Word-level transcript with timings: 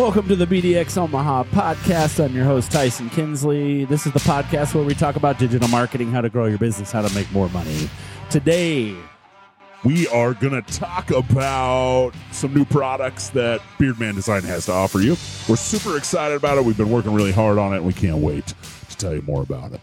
Welcome 0.00 0.28
to 0.28 0.34
the 0.34 0.46
BDX 0.46 0.96
Omaha 0.96 1.44
podcast. 1.44 2.24
I'm 2.24 2.34
your 2.34 2.46
host, 2.46 2.72
Tyson 2.72 3.10
Kinsley. 3.10 3.84
This 3.84 4.06
is 4.06 4.14
the 4.14 4.20
podcast 4.20 4.74
where 4.74 4.82
we 4.82 4.94
talk 4.94 5.16
about 5.16 5.38
digital 5.38 5.68
marketing, 5.68 6.10
how 6.10 6.22
to 6.22 6.30
grow 6.30 6.46
your 6.46 6.56
business, 6.56 6.90
how 6.90 7.06
to 7.06 7.14
make 7.14 7.30
more 7.32 7.50
money. 7.50 7.90
Today, 8.30 8.96
we 9.84 10.08
are 10.08 10.32
going 10.32 10.54
to 10.54 10.62
talk 10.72 11.10
about 11.10 12.12
some 12.32 12.54
new 12.54 12.64
products 12.64 13.28
that 13.30 13.60
Beardman 13.78 14.14
Design 14.14 14.42
has 14.44 14.64
to 14.66 14.72
offer 14.72 15.00
you. 15.00 15.18
We're 15.46 15.56
super 15.56 15.98
excited 15.98 16.34
about 16.34 16.56
it. 16.56 16.64
We've 16.64 16.78
been 16.78 16.90
working 16.90 17.12
really 17.12 17.32
hard 17.32 17.58
on 17.58 17.74
it, 17.74 17.76
and 17.76 17.86
we 17.86 17.92
can't 17.92 18.22
wait 18.22 18.54
to 18.88 18.96
tell 18.96 19.14
you 19.14 19.20
more 19.20 19.42
about 19.42 19.72
it. 19.74 19.82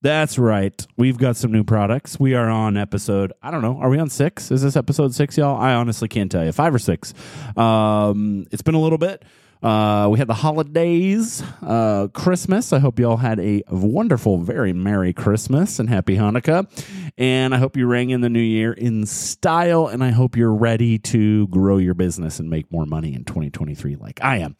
That's 0.00 0.38
right. 0.38 0.86
We've 0.96 1.18
got 1.18 1.36
some 1.36 1.50
new 1.50 1.64
products. 1.64 2.20
We 2.20 2.34
are 2.34 2.48
on 2.48 2.76
episode, 2.76 3.32
I 3.42 3.50
don't 3.50 3.62
know, 3.62 3.78
are 3.78 3.88
we 3.88 3.98
on 3.98 4.10
six? 4.10 4.52
Is 4.52 4.62
this 4.62 4.76
episode 4.76 5.12
six, 5.12 5.36
y'all? 5.36 5.60
I 5.60 5.74
honestly 5.74 6.06
can't 6.06 6.30
tell 6.30 6.44
you. 6.44 6.52
Five 6.52 6.72
or 6.72 6.78
six. 6.78 7.14
Um, 7.56 8.46
it's 8.52 8.62
been 8.62 8.76
a 8.76 8.80
little 8.80 8.98
bit. 8.98 9.24
Uh, 9.60 10.06
we 10.08 10.20
had 10.20 10.28
the 10.28 10.34
holidays, 10.34 11.42
uh, 11.62 12.06
Christmas. 12.14 12.72
I 12.72 12.78
hope 12.78 13.00
you 13.00 13.10
all 13.10 13.16
had 13.16 13.40
a 13.40 13.64
wonderful, 13.68 14.38
very 14.38 14.72
Merry 14.72 15.12
Christmas 15.12 15.80
and 15.80 15.88
Happy 15.88 16.14
Hanukkah. 16.16 16.70
And 17.18 17.52
I 17.52 17.58
hope 17.58 17.76
you 17.76 17.88
rang 17.88 18.10
in 18.10 18.20
the 18.20 18.30
new 18.30 18.38
year 18.38 18.72
in 18.72 19.04
style. 19.04 19.88
And 19.88 20.04
I 20.04 20.10
hope 20.10 20.36
you're 20.36 20.54
ready 20.54 20.98
to 21.00 21.48
grow 21.48 21.78
your 21.78 21.94
business 21.94 22.38
and 22.38 22.48
make 22.48 22.70
more 22.70 22.86
money 22.86 23.14
in 23.14 23.24
2023 23.24 23.96
like 23.96 24.22
I 24.22 24.38
am. 24.38 24.56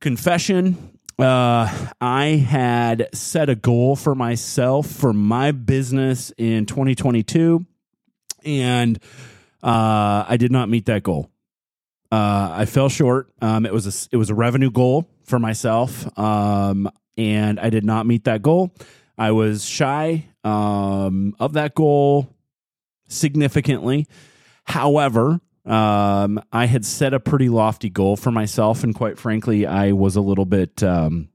Confession 0.00 0.98
uh, 1.18 1.68
I 2.00 2.24
had 2.48 3.08
set 3.14 3.48
a 3.48 3.54
goal 3.54 3.96
for 3.96 4.14
myself 4.14 4.86
for 4.86 5.12
my 5.12 5.52
business 5.52 6.32
in 6.36 6.66
2022, 6.66 7.64
and 8.44 8.98
uh, 9.62 10.24
I 10.28 10.36
did 10.38 10.50
not 10.52 10.68
meet 10.68 10.86
that 10.86 11.02
goal. 11.02 11.30
Uh, 12.10 12.50
I 12.52 12.64
fell 12.66 12.88
short. 12.88 13.32
Um, 13.40 13.64
it 13.64 13.72
was 13.72 13.86
a 13.86 14.08
it 14.12 14.16
was 14.16 14.30
a 14.30 14.34
revenue 14.34 14.70
goal 14.70 15.08
for 15.24 15.38
myself, 15.38 16.06
um, 16.18 16.90
and 17.16 17.58
I 17.58 17.70
did 17.70 17.84
not 17.84 18.06
meet 18.06 18.24
that 18.24 18.42
goal. 18.42 18.74
I 19.16 19.30
was 19.30 19.64
shy 19.64 20.26
um, 20.44 21.34
of 21.38 21.54
that 21.54 21.74
goal 21.74 22.34
significantly. 23.08 24.06
However, 24.64 25.40
um, 25.64 26.42
I 26.52 26.66
had 26.66 26.84
set 26.84 27.14
a 27.14 27.20
pretty 27.20 27.48
lofty 27.48 27.88
goal 27.88 28.16
for 28.16 28.30
myself, 28.30 28.82
and 28.82 28.94
quite 28.94 29.18
frankly, 29.18 29.66
I 29.66 29.92
was 29.92 30.16
a 30.16 30.20
little 30.20 30.44
bit, 30.44 30.82
um, 30.82 31.28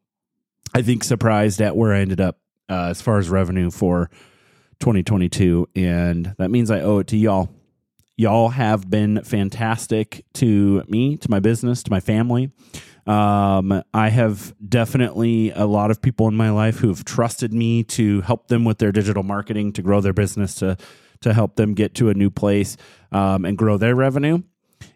I 0.74 0.82
think, 0.82 1.04
surprised 1.04 1.62
at 1.62 1.76
where 1.76 1.94
I 1.94 2.00
ended 2.00 2.20
up 2.20 2.40
uh, 2.70 2.88
as 2.90 3.02
far 3.02 3.20
as 3.20 3.30
revenue 3.30 3.72
for 3.72 4.10
2022, 4.80 5.70
and 5.76 6.36
that 6.38 6.52
means 6.52 6.70
I 6.70 6.82
owe 6.82 7.00
it 7.00 7.08
to 7.08 7.18
y'all. 7.18 7.50
Y'all 8.18 8.50
have 8.50 8.90
been 8.90 9.24
fantastic 9.24 10.26
to 10.34 10.84
me, 10.88 11.18
to 11.18 11.30
my 11.30 11.40
business, 11.40 11.84
to 11.84 11.92
my 11.92 12.00
family. 12.00 12.52
Um, 13.06 13.84
I 13.94 14.10
have 14.10 14.54
definitely 14.68 15.52
a 15.52 15.66
lot 15.66 15.92
of 15.92 16.02
people 16.02 16.28
in 16.28 16.36
my 16.36 16.50
life 16.50 16.80
who 16.80 16.90
have 16.90 17.06
trusted 17.06 17.54
me 17.54 17.84
to 17.84 18.22
help 18.22 18.48
them 18.48 18.66
with 18.66 18.80
their 18.80 18.92
digital 18.92 19.24
marketing, 19.24 19.72
to 19.74 19.82
grow 19.82 20.02
their 20.02 20.14
business, 20.14 20.56
to 20.56 20.78
to 21.22 21.34
help 21.34 21.56
them 21.56 21.74
get 21.74 21.96
to 21.96 22.10
a 22.10 22.14
new 22.14 22.30
place 22.30 22.78
um, 23.12 23.46
and 23.46 23.58
grow 23.58 23.78
their 23.78 23.96
revenue. 23.96 24.42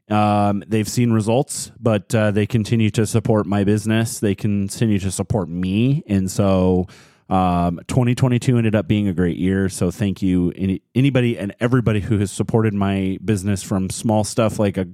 Um, 0.09 0.64
they've 0.67 0.88
seen 0.88 1.12
results, 1.14 1.72
but 1.80 2.14
uh, 2.14 2.31
they 2.31 2.45
continue 2.45 2.90
to 2.92 3.06
support 3.06 3.45
my 3.45 3.64
business. 3.64 4.20
They 4.20 4.36
continue 4.36 5.00
to 5.00 5.12
support 5.12 5.48
me, 5.48 6.03
and 6.08 6.30
so 6.30 6.88
um, 7.30 7.80
2022 7.88 8.58
ended 8.58 8.76
up 8.76 8.88
being 8.90 9.08
a 9.08 9.14
great 9.14 9.38
year. 9.38 9.70
So 9.70 9.90
thank 9.90 10.22
you, 10.22 10.52
any, 10.58 10.81
anybody 10.94 11.38
and 11.38 11.56
everybody 11.62 12.02
who 12.02 12.18
has 12.18 12.30
supported 12.30 12.73
my 12.73 13.19
business 13.24 13.63
from 13.63 13.90
small 13.90 14.25
stuff 14.25 14.59
like 14.59 14.78
a 14.78 14.88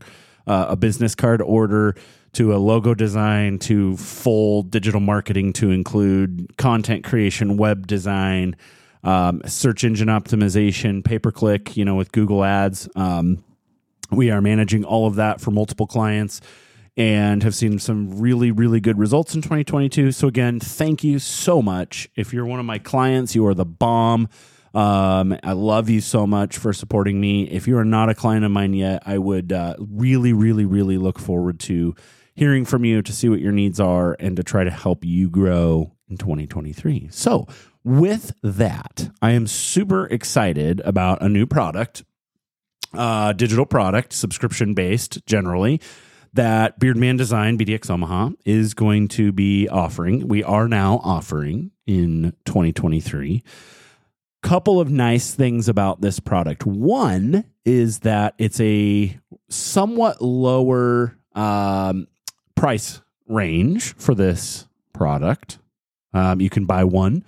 uh, 0.45 0.67
a 0.69 0.75
business 0.75 1.13
card 1.13 1.41
order 1.41 1.95
to 2.33 2.55
a 2.55 2.57
logo 2.57 2.93
design 2.93 3.59
to 3.59 3.97
full 3.97 4.63
digital 4.63 4.99
marketing 4.99 5.53
to 5.53 5.71
include 5.71 6.55
content 6.57 7.03
creation, 7.03 7.57
web 7.57 7.85
design 7.87 8.55
um, 9.03 9.41
search 9.45 9.83
engine 9.83 10.07
optimization, 10.07 11.03
pay 11.03 11.19
per 11.19 11.31
click, 11.31 11.77
you 11.77 11.85
know, 11.85 11.95
with 11.95 12.11
Google 12.11 12.43
Ads. 12.43 12.89
Um, 12.95 13.43
we 14.11 14.31
are 14.31 14.41
managing 14.41 14.83
all 14.83 15.07
of 15.07 15.15
that 15.15 15.41
for 15.41 15.51
multiple 15.51 15.87
clients 15.87 16.41
and 16.95 17.43
have 17.43 17.53
seen 17.53 17.77
some 17.77 18.19
really, 18.19 18.51
really 18.51 18.79
good 18.79 18.97
results 18.97 19.35
in 19.35 19.41
2022. 19.41 20.11
So, 20.11 20.27
again, 20.27 20.59
thank 20.59 21.03
you 21.03 21.19
so 21.19 21.61
much. 21.61 22.09
If 22.15 22.33
you're 22.33 22.45
one 22.45 22.59
of 22.59 22.65
my 22.65 22.79
clients, 22.79 23.35
you 23.35 23.45
are 23.45 23.53
the 23.53 23.65
bomb. 23.65 24.29
Um, 24.73 25.37
I 25.43 25.53
love 25.53 25.89
you 25.89 26.01
so 26.01 26.27
much 26.27 26.57
for 26.57 26.73
supporting 26.73 27.21
me. 27.21 27.43
If 27.49 27.67
you 27.67 27.77
are 27.77 27.85
not 27.85 28.09
a 28.09 28.15
client 28.15 28.45
of 28.45 28.51
mine 28.51 28.73
yet, 28.73 29.03
I 29.05 29.17
would 29.17 29.51
uh, 29.51 29.75
really, 29.79 30.33
really, 30.33 30.65
really 30.65 30.97
look 30.97 31.19
forward 31.19 31.59
to 31.61 31.95
hearing 32.33 32.65
from 32.65 32.85
you 32.85 33.01
to 33.01 33.13
see 33.13 33.29
what 33.29 33.39
your 33.39 33.51
needs 33.51 33.79
are 33.79 34.15
and 34.19 34.35
to 34.35 34.43
try 34.43 34.63
to 34.63 34.71
help 34.71 35.05
you 35.05 35.29
grow 35.29 35.93
in 36.09 36.17
2023. 36.17 37.09
So, 37.11 37.47
with 37.87 38.33
that, 38.43 39.11
I 39.21 39.31
am 39.31 39.47
super 39.47 40.07
excited 40.07 40.81
about 40.81 41.21
a 41.21 41.29
new 41.29 41.45
product, 41.45 42.03
uh, 42.93 43.31
digital 43.31 43.65
product, 43.65 44.11
subscription 44.11 44.73
based 44.73 45.25
generally, 45.25 45.79
that 46.33 46.81
Beardman 46.81 47.17
Design 47.17 47.57
BDX 47.57 47.89
Omaha 47.89 48.31
is 48.43 48.73
going 48.73 49.07
to 49.09 49.31
be 49.31 49.69
offering. 49.69 50.27
We 50.27 50.43
are 50.43 50.67
now 50.67 50.99
offering 51.01 51.71
in 51.85 52.33
2023. 52.43 53.41
Couple 54.43 54.81
of 54.81 54.91
nice 54.91 55.33
things 55.33 55.69
about 55.69 56.01
this 56.01 56.19
product. 56.19 56.65
One 56.65 57.45
is 57.63 57.99
that 57.99 58.35
it's 58.37 58.59
a 58.59 59.17
somewhat 59.47 60.21
lower 60.21 61.17
um, 61.35 62.07
price 62.55 63.01
range 63.27 63.95
for 63.95 64.13
this 64.13 64.67
product. 64.93 65.59
Um, 66.13 66.41
you 66.41 66.49
can 66.49 66.65
buy 66.65 66.83
one 66.83 67.23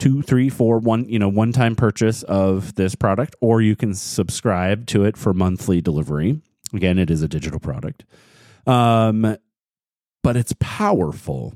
two, 0.00 0.22
three, 0.22 0.48
four, 0.48 0.78
one, 0.78 1.08
you 1.08 1.18
know, 1.18 1.28
one 1.28 1.52
time 1.52 1.76
purchase 1.76 2.24
of 2.24 2.74
this 2.74 2.96
product, 2.96 3.36
or 3.40 3.60
you 3.60 3.76
can 3.76 3.94
subscribe 3.94 4.86
to 4.86 5.04
it 5.04 5.16
for 5.16 5.32
monthly 5.32 5.80
delivery. 5.80 6.40
Again, 6.72 6.98
it 6.98 7.10
is 7.10 7.22
a 7.22 7.28
digital 7.28 7.60
product. 7.60 8.04
Um, 8.66 9.36
but 10.22 10.36
it's 10.36 10.54
powerful. 10.58 11.54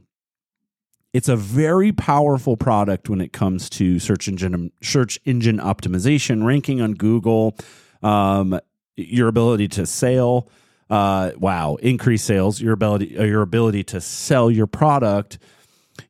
It's 1.12 1.28
a 1.28 1.36
very 1.36 1.92
powerful 1.92 2.56
product 2.56 3.08
when 3.08 3.20
it 3.20 3.32
comes 3.32 3.70
to 3.70 3.98
search 3.98 4.28
engine 4.28 4.72
search 4.82 5.18
engine 5.24 5.58
optimization, 5.58 6.44
ranking 6.44 6.80
on 6.80 6.94
Google, 6.94 7.56
um, 8.02 8.58
your 8.96 9.28
ability 9.28 9.68
to 9.68 9.86
sell, 9.86 10.50
uh, 10.90 11.30
wow, 11.38 11.76
increase 11.76 12.24
sales, 12.24 12.60
your 12.60 12.72
ability 12.72 13.06
your 13.06 13.42
ability 13.42 13.84
to 13.84 14.00
sell 14.00 14.50
your 14.50 14.66
product 14.66 15.38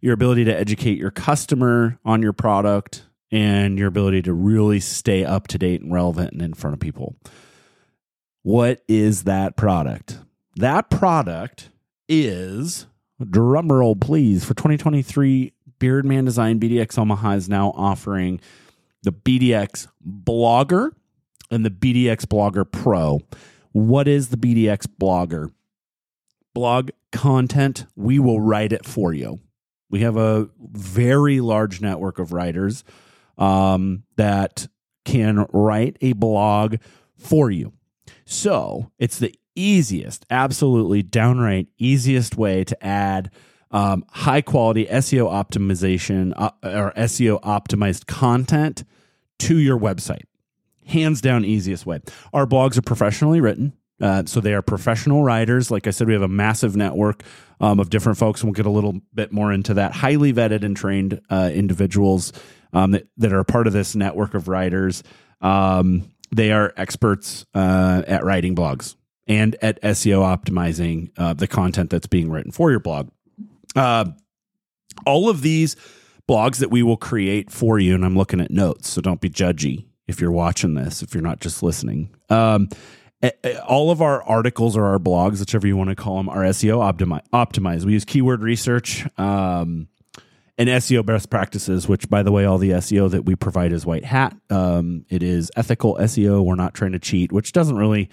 your 0.00 0.14
ability 0.14 0.44
to 0.44 0.56
educate 0.56 0.98
your 0.98 1.10
customer 1.10 1.98
on 2.04 2.22
your 2.22 2.32
product 2.32 3.04
and 3.30 3.78
your 3.78 3.88
ability 3.88 4.22
to 4.22 4.32
really 4.32 4.80
stay 4.80 5.24
up 5.24 5.48
to 5.48 5.58
date 5.58 5.80
and 5.80 5.92
relevant 5.92 6.32
and 6.32 6.42
in 6.42 6.54
front 6.54 6.74
of 6.74 6.80
people. 6.80 7.16
What 8.42 8.82
is 8.88 9.24
that 9.24 9.56
product? 9.56 10.18
That 10.56 10.90
product 10.90 11.70
is 12.08 12.86
drumroll 13.20 14.00
please 14.00 14.44
for 14.44 14.54
2023 14.54 15.52
Beardman 15.80 16.24
Design 16.24 16.60
BDX 16.60 16.98
Omaha 16.98 17.32
is 17.32 17.48
now 17.48 17.72
offering 17.76 18.40
the 19.02 19.12
BDX 19.12 19.88
Blogger 20.06 20.90
and 21.50 21.64
the 21.64 21.70
BDX 21.70 22.26
Blogger 22.26 22.70
Pro. 22.70 23.20
What 23.72 24.08
is 24.08 24.28
the 24.28 24.36
BDX 24.36 24.86
Blogger? 25.00 25.52
Blog 26.54 26.90
content, 27.12 27.86
we 27.96 28.18
will 28.18 28.40
write 28.40 28.72
it 28.72 28.86
for 28.86 29.12
you. 29.12 29.40
We 29.94 30.00
have 30.00 30.16
a 30.16 30.48
very 30.58 31.40
large 31.40 31.80
network 31.80 32.18
of 32.18 32.32
writers 32.32 32.82
um, 33.38 34.02
that 34.16 34.66
can 35.04 35.46
write 35.52 35.98
a 36.00 36.14
blog 36.14 36.78
for 37.16 37.48
you. 37.48 37.74
So 38.24 38.90
it's 38.98 39.20
the 39.20 39.32
easiest, 39.54 40.26
absolutely 40.30 41.04
downright 41.04 41.68
easiest 41.78 42.36
way 42.36 42.64
to 42.64 42.84
add 42.84 43.30
um, 43.70 44.04
high 44.10 44.40
quality 44.40 44.86
SEO 44.86 45.30
optimization 45.30 46.32
uh, 46.34 46.50
or 46.64 46.92
SEO 46.96 47.40
optimized 47.42 48.06
content 48.06 48.82
to 49.38 49.58
your 49.58 49.78
website. 49.78 50.24
Hands 50.86 51.20
down, 51.20 51.44
easiest 51.44 51.86
way. 51.86 52.00
Our 52.32 52.46
blogs 52.46 52.76
are 52.76 52.82
professionally 52.82 53.40
written. 53.40 53.74
Uh, 54.00 54.24
so 54.26 54.40
they 54.40 54.54
are 54.54 54.62
professional 54.62 55.22
writers. 55.22 55.70
Like 55.70 55.86
I 55.86 55.90
said, 55.90 56.06
we 56.06 56.14
have 56.14 56.22
a 56.22 56.28
massive 56.28 56.76
network 56.76 57.22
um, 57.60 57.78
of 57.78 57.90
different 57.90 58.18
folks, 58.18 58.40
and 58.40 58.48
we'll 58.48 58.54
get 58.54 58.66
a 58.66 58.70
little 58.70 59.00
bit 59.14 59.32
more 59.32 59.52
into 59.52 59.74
that. 59.74 59.92
Highly 59.92 60.32
vetted 60.32 60.64
and 60.64 60.76
trained 60.76 61.20
uh, 61.30 61.50
individuals 61.52 62.32
um, 62.72 62.90
that, 62.92 63.06
that 63.18 63.32
are 63.32 63.44
part 63.44 63.66
of 63.66 63.72
this 63.72 63.94
network 63.94 64.34
of 64.34 64.48
writers. 64.48 65.02
Um, 65.40 66.10
they 66.34 66.50
are 66.50 66.72
experts 66.76 67.46
uh, 67.54 68.02
at 68.06 68.24
writing 68.24 68.56
blogs 68.56 68.96
and 69.26 69.56
at 69.62 69.80
SEO 69.82 70.22
optimizing 70.22 71.10
uh, 71.16 71.34
the 71.34 71.46
content 71.46 71.90
that's 71.90 72.06
being 72.06 72.30
written 72.30 72.50
for 72.50 72.70
your 72.70 72.80
blog. 72.80 73.10
Uh, 73.76 74.06
all 75.06 75.28
of 75.28 75.42
these 75.42 75.76
blogs 76.28 76.58
that 76.58 76.70
we 76.70 76.82
will 76.82 76.96
create 76.96 77.50
for 77.50 77.78
you, 77.78 77.94
and 77.94 78.04
I'm 78.04 78.16
looking 78.16 78.40
at 78.40 78.50
notes, 78.50 78.88
so 78.88 79.00
don't 79.00 79.20
be 79.20 79.30
judgy 79.30 79.84
if 80.06 80.20
you're 80.20 80.32
watching 80.32 80.74
this, 80.74 81.02
if 81.02 81.14
you're 81.14 81.22
not 81.22 81.40
just 81.40 81.62
listening. 81.62 82.10
Eh, 83.24 83.30
eh, 83.42 83.58
all 83.66 83.90
of 83.90 84.02
our 84.02 84.22
articles 84.24 84.76
or 84.76 84.84
our 84.84 84.98
blogs, 84.98 85.40
whichever 85.40 85.66
you 85.66 85.78
want 85.78 85.88
to 85.88 85.96
call 85.96 86.18
them, 86.18 86.28
are 86.28 86.42
SEO 86.42 86.82
optimi- 86.82 87.22
optimized. 87.32 87.86
We 87.86 87.94
use 87.94 88.04
keyword 88.04 88.42
research 88.42 89.06
um, 89.18 89.88
and 90.58 90.68
SEO 90.68 91.06
best 91.06 91.30
practices, 91.30 91.88
which, 91.88 92.10
by 92.10 92.22
the 92.22 92.30
way, 92.30 92.44
all 92.44 92.58
the 92.58 92.72
SEO 92.72 93.10
that 93.12 93.24
we 93.24 93.34
provide 93.34 93.72
is 93.72 93.86
white 93.86 94.04
hat. 94.04 94.36
Um, 94.50 95.06
it 95.08 95.22
is 95.22 95.50
ethical 95.56 95.96
SEO. 95.96 96.44
We're 96.44 96.54
not 96.54 96.74
trying 96.74 96.92
to 96.92 96.98
cheat, 96.98 97.32
which 97.32 97.52
doesn't 97.52 97.76
really. 97.76 98.10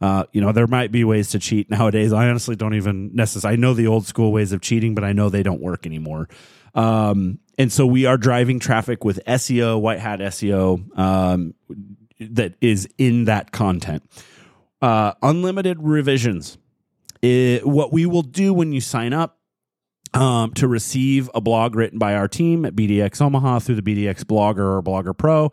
Uh, 0.00 0.24
you 0.32 0.40
know, 0.40 0.50
there 0.50 0.66
might 0.66 0.90
be 0.90 1.04
ways 1.04 1.30
to 1.30 1.40
cheat 1.40 1.68
nowadays. 1.70 2.12
I 2.12 2.28
honestly 2.28 2.54
don't 2.54 2.74
even 2.74 3.10
necessarily. 3.14 3.56
I 3.56 3.60
know 3.60 3.74
the 3.74 3.88
old 3.88 4.06
school 4.06 4.30
ways 4.30 4.52
of 4.52 4.60
cheating, 4.60 4.94
but 4.94 5.02
I 5.02 5.12
know 5.12 5.28
they 5.28 5.42
don't 5.42 5.60
work 5.60 5.86
anymore. 5.86 6.28
Um, 6.74 7.38
and 7.58 7.72
so 7.72 7.84
we 7.84 8.06
are 8.06 8.16
driving 8.16 8.58
traffic 8.60 9.04
with 9.04 9.20
SEO, 9.26 9.80
white 9.80 10.00
hat 10.00 10.20
SEO, 10.20 10.98
um, 10.98 11.54
that 12.18 12.54
is 12.60 12.88
in 12.98 13.24
that 13.24 13.50
content. 13.50 14.02
Uh, 14.82 15.14
unlimited 15.22 15.78
revisions. 15.80 16.58
It, 17.22 17.66
what 17.66 17.92
we 17.92 18.04
will 18.04 18.22
do 18.22 18.52
when 18.52 18.72
you 18.72 18.80
sign 18.80 19.12
up 19.12 19.38
um, 20.12 20.52
to 20.54 20.68
receive 20.68 21.30
a 21.34 21.40
blog 21.40 21.74
written 21.74 21.98
by 21.98 22.14
our 22.14 22.28
team 22.28 22.64
at 22.64 22.74
BDX 22.74 23.20
Omaha 23.20 23.60
through 23.60 23.76
the 23.76 23.82
BDX 23.82 24.24
Blogger 24.24 24.58
or 24.58 24.82
Blogger 24.82 25.16
Pro 25.16 25.52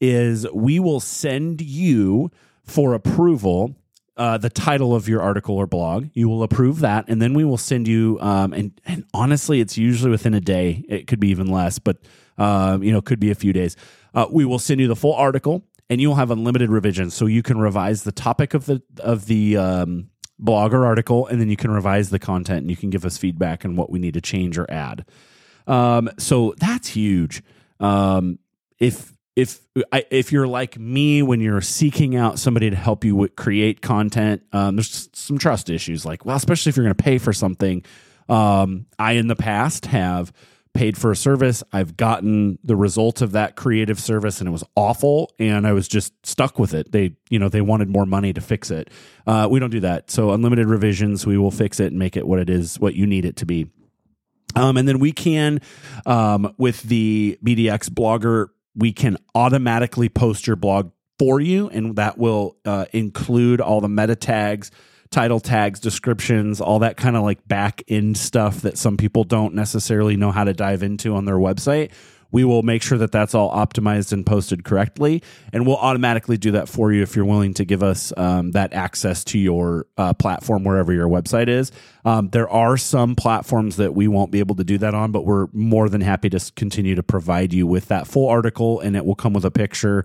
is 0.00 0.46
we 0.52 0.78
will 0.78 1.00
send 1.00 1.60
you 1.60 2.30
for 2.64 2.94
approval 2.94 3.74
uh, 4.16 4.36
the 4.36 4.50
title 4.50 4.94
of 4.94 5.08
your 5.08 5.22
article 5.22 5.56
or 5.56 5.66
blog. 5.66 6.08
You 6.12 6.28
will 6.28 6.42
approve 6.42 6.80
that, 6.80 7.04
and 7.08 7.22
then 7.22 7.34
we 7.34 7.44
will 7.44 7.56
send 7.56 7.86
you. 7.86 8.18
Um, 8.20 8.52
and 8.52 8.80
and 8.84 9.04
honestly, 9.14 9.60
it's 9.60 9.78
usually 9.78 10.10
within 10.10 10.34
a 10.34 10.40
day. 10.40 10.84
It 10.88 11.06
could 11.06 11.20
be 11.20 11.28
even 11.28 11.46
less, 11.46 11.78
but 11.78 11.98
uh, 12.36 12.78
you 12.80 12.92
know, 12.92 13.00
could 13.00 13.20
be 13.20 13.30
a 13.30 13.34
few 13.34 13.52
days. 13.52 13.76
Uh, 14.14 14.26
we 14.30 14.44
will 14.44 14.58
send 14.58 14.80
you 14.80 14.88
the 14.88 14.96
full 14.96 15.14
article, 15.14 15.64
and 15.90 16.00
you 16.00 16.08
will 16.08 16.16
have 16.16 16.30
unlimited 16.30 16.70
revisions, 16.70 17.14
so 17.14 17.26
you 17.26 17.42
can 17.42 17.58
revise 17.58 18.02
the 18.02 18.12
topic 18.12 18.54
of 18.54 18.66
the 18.66 18.82
of 19.00 19.26
the 19.26 19.56
um, 19.56 20.10
article, 20.46 21.26
and 21.26 21.40
then 21.40 21.48
you 21.48 21.56
can 21.56 21.70
revise 21.70 22.10
the 22.10 22.18
content, 22.18 22.60
and 22.60 22.70
you 22.70 22.76
can 22.76 22.90
give 22.90 23.04
us 23.04 23.16
feedback 23.16 23.64
on 23.64 23.76
what 23.76 23.90
we 23.90 23.98
need 23.98 24.14
to 24.14 24.20
change 24.20 24.58
or 24.58 24.70
add. 24.70 25.04
Um, 25.66 26.10
so 26.18 26.54
that's 26.58 26.88
huge. 26.88 27.42
Um, 27.80 28.38
if 28.78 29.12
if 29.38 29.60
if 30.10 30.32
you're 30.32 30.48
like 30.48 30.76
me 30.78 31.22
when 31.22 31.40
you're 31.40 31.60
seeking 31.60 32.16
out 32.16 32.40
somebody 32.40 32.70
to 32.70 32.76
help 32.76 33.04
you 33.04 33.28
create 33.36 33.80
content 33.80 34.42
um, 34.52 34.74
there's 34.74 35.08
some 35.12 35.38
trust 35.38 35.70
issues 35.70 36.04
like 36.04 36.24
well 36.24 36.34
especially 36.34 36.70
if 36.70 36.76
you're 36.76 36.84
going 36.84 36.96
to 36.96 37.02
pay 37.02 37.18
for 37.18 37.32
something 37.32 37.84
um, 38.28 38.86
i 38.98 39.12
in 39.12 39.28
the 39.28 39.36
past 39.36 39.86
have 39.86 40.32
paid 40.78 40.96
for 40.96 41.10
a 41.10 41.16
service. 41.16 41.64
I've 41.72 41.96
gotten 41.96 42.60
the 42.62 42.76
result 42.76 43.20
of 43.20 43.32
that 43.32 43.56
creative 43.56 43.98
service 43.98 44.38
and 44.38 44.46
it 44.46 44.52
was 44.52 44.62
awful 44.76 45.32
and 45.36 45.66
i 45.66 45.72
was 45.72 45.88
just 45.88 46.14
stuck 46.24 46.56
with 46.56 46.72
it. 46.72 46.92
They 46.92 47.16
you 47.30 47.40
know 47.40 47.48
they 47.48 47.60
wanted 47.60 47.88
more 47.88 48.06
money 48.06 48.32
to 48.32 48.40
fix 48.40 48.70
it. 48.70 48.88
Uh, 49.26 49.48
we 49.50 49.58
don't 49.58 49.70
do 49.70 49.80
that. 49.80 50.08
So 50.08 50.30
unlimited 50.30 50.68
revisions 50.68 51.26
we 51.26 51.36
will 51.36 51.50
fix 51.50 51.80
it 51.80 51.86
and 51.86 51.98
make 51.98 52.16
it 52.16 52.28
what 52.28 52.38
it 52.38 52.48
is 52.48 52.78
what 52.78 52.94
you 52.94 53.06
need 53.08 53.24
it 53.24 53.34
to 53.38 53.44
be. 53.44 53.66
Um, 54.54 54.76
and 54.76 54.86
then 54.86 55.00
we 55.00 55.10
can 55.10 55.60
um, 56.06 56.54
with 56.58 56.82
the 56.82 57.40
bdx 57.44 57.90
blogger 57.90 58.50
we 58.76 58.92
can 58.92 59.16
automatically 59.34 60.08
post 60.08 60.46
your 60.46 60.54
blog 60.54 60.92
for 61.18 61.40
you, 61.40 61.68
and 61.68 61.96
that 61.96 62.16
will 62.16 62.56
uh, 62.64 62.84
include 62.92 63.60
all 63.60 63.80
the 63.80 63.88
meta 63.88 64.14
tags, 64.14 64.70
title 65.10 65.40
tags, 65.40 65.80
descriptions, 65.80 66.60
all 66.60 66.80
that 66.80 66.96
kind 66.96 67.16
of 67.16 67.22
like 67.22 67.46
back 67.48 67.82
end 67.88 68.16
stuff 68.16 68.60
that 68.62 68.76
some 68.76 68.96
people 68.96 69.24
don't 69.24 69.54
necessarily 69.54 70.16
know 70.16 70.30
how 70.30 70.44
to 70.44 70.52
dive 70.52 70.82
into 70.82 71.14
on 71.14 71.24
their 71.24 71.36
website. 71.36 71.90
We 72.30 72.44
will 72.44 72.62
make 72.62 72.82
sure 72.82 72.98
that 72.98 73.10
that's 73.10 73.34
all 73.34 73.50
optimized 73.50 74.12
and 74.12 74.26
posted 74.26 74.62
correctly, 74.62 75.22
and 75.50 75.66
we'll 75.66 75.78
automatically 75.78 76.36
do 76.36 76.50
that 76.52 76.68
for 76.68 76.92
you 76.92 77.02
if 77.02 77.16
you're 77.16 77.24
willing 77.24 77.54
to 77.54 77.64
give 77.64 77.82
us 77.82 78.12
um, 78.18 78.50
that 78.50 78.74
access 78.74 79.24
to 79.24 79.38
your 79.38 79.86
uh, 79.96 80.12
platform 80.12 80.62
wherever 80.62 80.92
your 80.92 81.08
website 81.08 81.48
is. 81.48 81.72
Um, 82.04 82.28
there 82.28 82.48
are 82.50 82.76
some 82.76 83.14
platforms 83.14 83.76
that 83.76 83.94
we 83.94 84.08
won't 84.08 84.30
be 84.30 84.40
able 84.40 84.56
to 84.56 84.64
do 84.64 84.76
that 84.76 84.94
on, 84.94 85.10
but 85.10 85.24
we're 85.24 85.46
more 85.54 85.88
than 85.88 86.02
happy 86.02 86.28
to 86.28 86.52
continue 86.54 86.94
to 86.96 87.02
provide 87.02 87.54
you 87.54 87.66
with 87.66 87.88
that 87.88 88.06
full 88.06 88.28
article, 88.28 88.78
and 88.80 88.94
it 88.94 89.06
will 89.06 89.14
come 89.14 89.32
with 89.32 89.46
a 89.46 89.50
picture. 89.50 90.04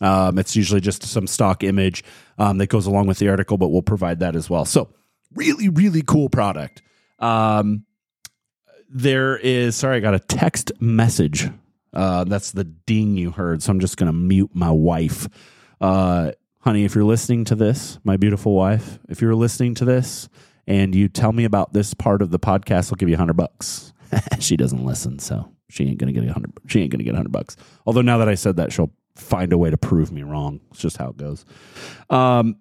Um, 0.00 0.38
it's 0.38 0.56
usually 0.56 0.80
just 0.80 1.04
some 1.04 1.26
stock 1.26 1.62
image 1.62 2.04
um, 2.38 2.58
that 2.58 2.68
goes 2.68 2.86
along 2.86 3.06
with 3.06 3.18
the 3.18 3.28
article, 3.28 3.56
but 3.56 3.68
we'll 3.68 3.82
provide 3.82 4.20
that 4.20 4.34
as 4.34 4.50
well. 4.50 4.64
So, 4.64 4.92
really, 5.34 5.68
really 5.68 6.02
cool 6.02 6.28
product. 6.28 6.82
Um, 7.20 7.84
there 8.88 9.36
is, 9.36 9.76
sorry, 9.76 9.96
I 9.96 10.00
got 10.00 10.14
a 10.14 10.20
text 10.20 10.72
message 10.80 11.48
uh, 11.94 12.24
that's 12.24 12.50
the 12.50 12.64
ding 12.64 13.16
you 13.16 13.30
heard. 13.30 13.62
So 13.62 13.70
I'm 13.70 13.80
just 13.80 13.96
going 13.96 14.08
to 14.08 14.12
mute 14.12 14.50
my 14.52 14.70
wife. 14.70 15.28
Uh, 15.80 16.32
honey, 16.60 16.84
if 16.84 16.94
you're 16.94 17.04
listening 17.04 17.44
to 17.46 17.54
this, 17.54 17.98
my 18.04 18.16
beautiful 18.16 18.52
wife, 18.52 18.98
if 19.08 19.22
you're 19.22 19.34
listening 19.34 19.74
to 19.76 19.84
this 19.84 20.28
and 20.66 20.94
you 20.94 21.08
tell 21.08 21.32
me 21.32 21.44
about 21.44 21.72
this 21.72 21.94
part 21.94 22.20
of 22.20 22.30
the 22.30 22.38
podcast, 22.38 22.92
I'll 22.92 22.96
give 22.96 23.08
you 23.08 23.14
a 23.14 23.18
hundred 23.18 23.36
bucks. 23.36 23.92
she 24.40 24.56
doesn't 24.56 24.84
listen, 24.84 25.18
so 25.18 25.52
she 25.70 25.86
ain't 25.86 25.98
gonna 25.98 26.12
get 26.12 26.24
a 26.24 26.32
hundred. 26.32 26.52
She 26.66 26.80
ain't 26.80 26.90
gonna 26.90 27.04
get 27.04 27.14
a 27.14 27.16
hundred 27.16 27.32
bucks. 27.32 27.56
Although 27.86 28.02
now 28.02 28.18
that 28.18 28.28
I 28.28 28.34
said 28.34 28.56
that, 28.56 28.72
she'll 28.72 28.90
find 29.16 29.52
a 29.52 29.58
way 29.58 29.70
to 29.70 29.76
prove 29.76 30.12
me 30.12 30.22
wrong. 30.22 30.60
It's 30.70 30.80
just 30.80 30.96
how 30.96 31.10
it 31.10 31.16
goes. 31.16 31.44
Um, 32.10 32.56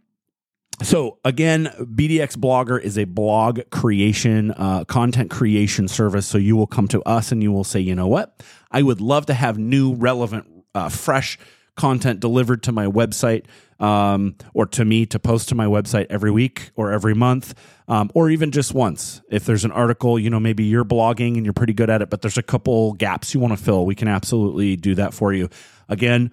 so 0.82 1.20
again, 1.24 1.72
BDX 1.80 2.36
Blogger 2.36 2.82
is 2.82 2.98
a 2.98 3.06
blog 3.06 3.62
creation, 3.70 4.52
uh, 4.52 4.86
content 4.86 5.30
creation 5.30 5.88
service. 5.88 6.26
So 6.26 6.38
you 6.38 6.56
will 6.56 6.68
come 6.68 6.88
to 6.90 7.02
us 7.04 7.32
and 7.32 7.44
you 7.44 7.52
will 7.52 7.64
say, 7.64 7.80
you 7.80 7.96
know 7.96 8.08
what? 8.08 8.42
I 8.72 8.82
would 8.82 9.00
love 9.00 9.28
to 9.28 9.34
have 9.34 9.58
new, 9.58 9.94
relevant, 9.94 10.48
uh, 10.74 10.90
fresh 10.90 11.38
content 11.76 12.20
delivered 12.20 12.64
to 12.64 12.72
my 12.72 12.86
website 12.86 13.46
um, 13.80 14.36
or 14.54 14.66
to 14.66 14.86
me 14.86 15.06
to 15.08 15.20
post 15.20 15.50
to 15.50 15.56
my 15.56 15.66
website 15.66 16.08
every 16.10 16.32
week 16.32 16.72
or 16.76 16.92
every 16.92 17.14
month 17.14 17.54
um, 17.88 18.12
or 18.14 18.30
even 18.30 18.52
just 18.52 18.74
once. 18.74 19.22
If 19.30 19.46
there's 19.46 19.66
an 19.66 19.72
article, 19.72 20.20
you 20.20 20.30
know, 20.30 20.40
maybe 20.40 20.64
you're 20.64 20.86
blogging 20.86 21.36
and 21.36 21.46
you're 21.46 21.54
pretty 21.54 21.74
good 21.74 21.90
at 21.90 22.02
it, 22.02 22.10
but 22.10 22.22
there's 22.22 22.38
a 22.38 22.44
couple 22.44 22.94
gaps 22.94 23.34
you 23.34 23.40
want 23.40 23.58
to 23.58 23.64
fill, 23.64 23.86
we 23.86 23.96
can 23.96 24.08
absolutely 24.08 24.76
do 24.76 24.96
that 24.96 25.14
for 25.14 25.34
you. 25.34 25.50
Again, 25.90 26.32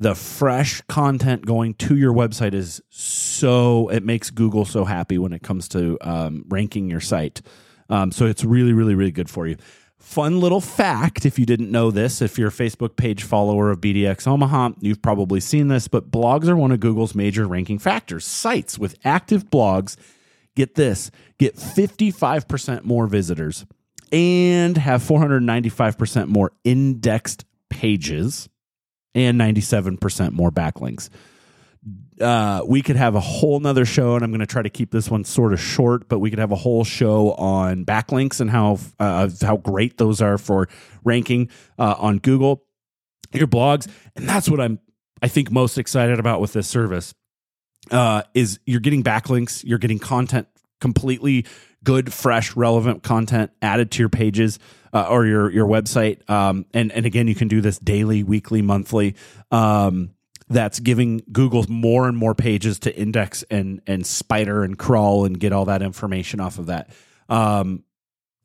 the 0.00 0.14
fresh 0.14 0.80
content 0.88 1.44
going 1.44 1.74
to 1.74 1.94
your 1.94 2.12
website 2.12 2.54
is 2.54 2.80
so 2.88 3.88
it 3.90 4.02
makes 4.02 4.30
Google 4.30 4.64
so 4.64 4.86
happy 4.86 5.18
when 5.18 5.34
it 5.34 5.42
comes 5.42 5.68
to 5.68 5.98
um, 6.00 6.44
ranking 6.48 6.90
your 6.90 7.00
site. 7.00 7.42
Um, 7.90 8.10
so 8.10 8.24
it's 8.24 8.42
really, 8.42 8.72
really, 8.72 8.94
really 8.94 9.10
good 9.10 9.28
for 9.28 9.46
you. 9.46 9.56
Fun 9.98 10.40
little 10.40 10.62
fact 10.62 11.26
if 11.26 11.38
you 11.38 11.44
didn't 11.44 11.70
know 11.70 11.90
this, 11.90 12.22
if 12.22 12.38
you're 12.38 12.48
a 12.48 12.52
Facebook 12.52 12.96
page 12.96 13.22
follower 13.22 13.70
of 13.70 13.82
BDX 13.82 14.26
Omaha, 14.26 14.70
you've 14.80 15.02
probably 15.02 15.38
seen 15.38 15.68
this, 15.68 15.86
but 15.86 16.10
blogs 16.10 16.48
are 16.48 16.56
one 16.56 16.72
of 16.72 16.80
Google's 16.80 17.14
major 17.14 17.46
ranking 17.46 17.78
factors. 17.78 18.26
Sites 18.26 18.78
with 18.78 18.98
active 19.04 19.50
blogs, 19.50 19.96
get 20.56 20.76
this, 20.76 21.10
get 21.38 21.56
55% 21.56 22.84
more 22.84 23.06
visitors 23.06 23.66
and 24.10 24.78
have 24.78 25.02
495% 25.02 26.28
more 26.28 26.52
indexed 26.64 27.44
pages 27.68 28.48
and 29.14 29.40
97% 29.40 30.32
more 30.32 30.50
backlinks. 30.50 31.08
Uh, 32.20 32.62
we 32.66 32.82
could 32.82 32.96
have 32.96 33.14
a 33.14 33.20
whole 33.20 33.58
nother 33.58 33.86
show, 33.86 34.14
and 34.14 34.22
I'm 34.22 34.30
going 34.30 34.40
to 34.40 34.46
try 34.46 34.60
to 34.60 34.68
keep 34.68 34.90
this 34.90 35.10
one 35.10 35.24
sort 35.24 35.54
of 35.54 35.60
short, 35.60 36.08
but 36.08 36.18
we 36.18 36.28
could 36.28 36.38
have 36.38 36.52
a 36.52 36.56
whole 36.56 36.84
show 36.84 37.32
on 37.32 37.86
backlinks 37.86 38.40
and 38.40 38.50
how 38.50 38.78
uh, 38.98 39.30
how 39.40 39.56
great 39.56 39.96
those 39.96 40.20
are 40.20 40.36
for 40.36 40.68
ranking 41.04 41.48
uh, 41.78 41.94
on 41.98 42.18
Google, 42.18 42.62
your 43.32 43.46
blogs, 43.46 43.88
and 44.14 44.28
that's 44.28 44.50
what 44.50 44.60
I'm 44.60 44.78
I 45.22 45.28
think 45.28 45.50
most 45.50 45.78
excited 45.78 46.18
about 46.18 46.42
with 46.42 46.52
this 46.52 46.68
service. 46.68 47.14
Uh, 47.90 48.22
is 48.34 48.60
you're 48.66 48.80
getting 48.80 49.02
backlinks, 49.02 49.64
you're 49.64 49.78
getting 49.78 49.98
content 49.98 50.46
completely 50.82 51.46
good, 51.84 52.12
fresh, 52.12 52.54
relevant 52.56 53.02
content 53.02 53.50
added 53.62 53.90
to 53.92 54.02
your 54.02 54.08
pages 54.08 54.58
uh, 54.92 55.06
or 55.08 55.26
your 55.26 55.50
your 55.50 55.66
website. 55.66 56.28
Um, 56.28 56.66
and 56.74 56.92
and 56.92 57.06
again, 57.06 57.28
you 57.28 57.34
can 57.34 57.48
do 57.48 57.60
this 57.60 57.78
daily, 57.78 58.22
weekly, 58.22 58.62
monthly. 58.62 59.16
Um, 59.50 60.10
that's 60.48 60.80
giving 60.80 61.22
Google 61.30 61.64
more 61.68 62.08
and 62.08 62.16
more 62.16 62.34
pages 62.34 62.80
to 62.80 62.96
index 62.96 63.44
and 63.50 63.80
and 63.86 64.06
spider 64.06 64.64
and 64.64 64.76
crawl 64.76 65.24
and 65.24 65.38
get 65.38 65.52
all 65.52 65.66
that 65.66 65.82
information 65.82 66.40
off 66.40 66.58
of 66.58 66.66
that. 66.66 66.90
Um, 67.28 67.84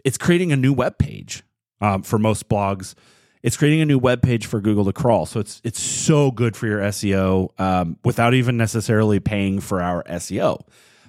it's 0.04 0.18
creating 0.18 0.52
a 0.52 0.56
new 0.56 0.72
web 0.72 0.98
page 1.00 1.44
um, 1.82 2.04
for 2.04 2.20
most 2.20 2.48
blogs. 2.48 2.94
It's 3.42 3.58
creating 3.58 3.82
a 3.82 3.86
new 3.86 4.00
web 4.00 4.22
page 4.22 4.46
for 4.46 4.62
Google 4.62 4.86
to 4.86 4.94
crawl. 4.94 5.26
So 5.26 5.40
it's 5.40 5.62
it's 5.64 5.80
so 5.80 6.32
good 6.32 6.56
for 6.56 6.68
your 6.68 6.80
SEO 6.80 7.60
um, 7.60 7.98
without 8.04 8.34
even 8.34 8.56
necessarily 8.56 9.20
paying 9.20 9.60
for 9.60 9.82
our 9.82 10.04
SEO. 10.04 10.62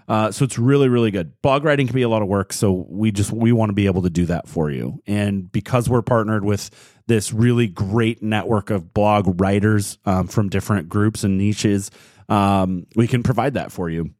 Uh, 0.09 0.31
so 0.31 0.45
it's 0.45 0.59
really, 0.59 0.89
really 0.89 1.11
good. 1.11 1.41
Blog 1.43 1.65
writing 1.65 1.87
can 1.87 1.95
be 1.95 2.03
a 2.03 2.09
lot 2.09 2.23
of 2.23 2.29
work, 2.29 2.53
so 2.53 2.87
we 2.89 3.11
just 3.11 3.33
we 3.33 3.53
want 3.53 3.71
to 3.71 3.75
be 3.75 3.87
able 3.87 4.03
to 4.03 4.11
do 4.11 4.27
that 4.27 4.49
for 4.49 4.71
you. 4.71 5.03
And 5.07 5.51
because 5.51 5.89
we're 5.89 6.03
partnered 6.03 6.45
with 6.45 6.71
this 7.07 7.33
really 7.33 7.67
great 7.67 8.23
network 8.23 8.71
of 8.71 8.95
blog 8.95 9.41
writers 9.41 9.99
um, 10.05 10.29
from 10.29 10.49
different 10.49 10.89
groups 10.89 11.25
and 11.25 11.39
niches, 11.39 11.91
um, 12.29 12.87
we 12.95 13.09
can 13.09 13.23
provide 13.23 13.55
that 13.55 13.73
for 13.73 13.91
you. 13.91 14.11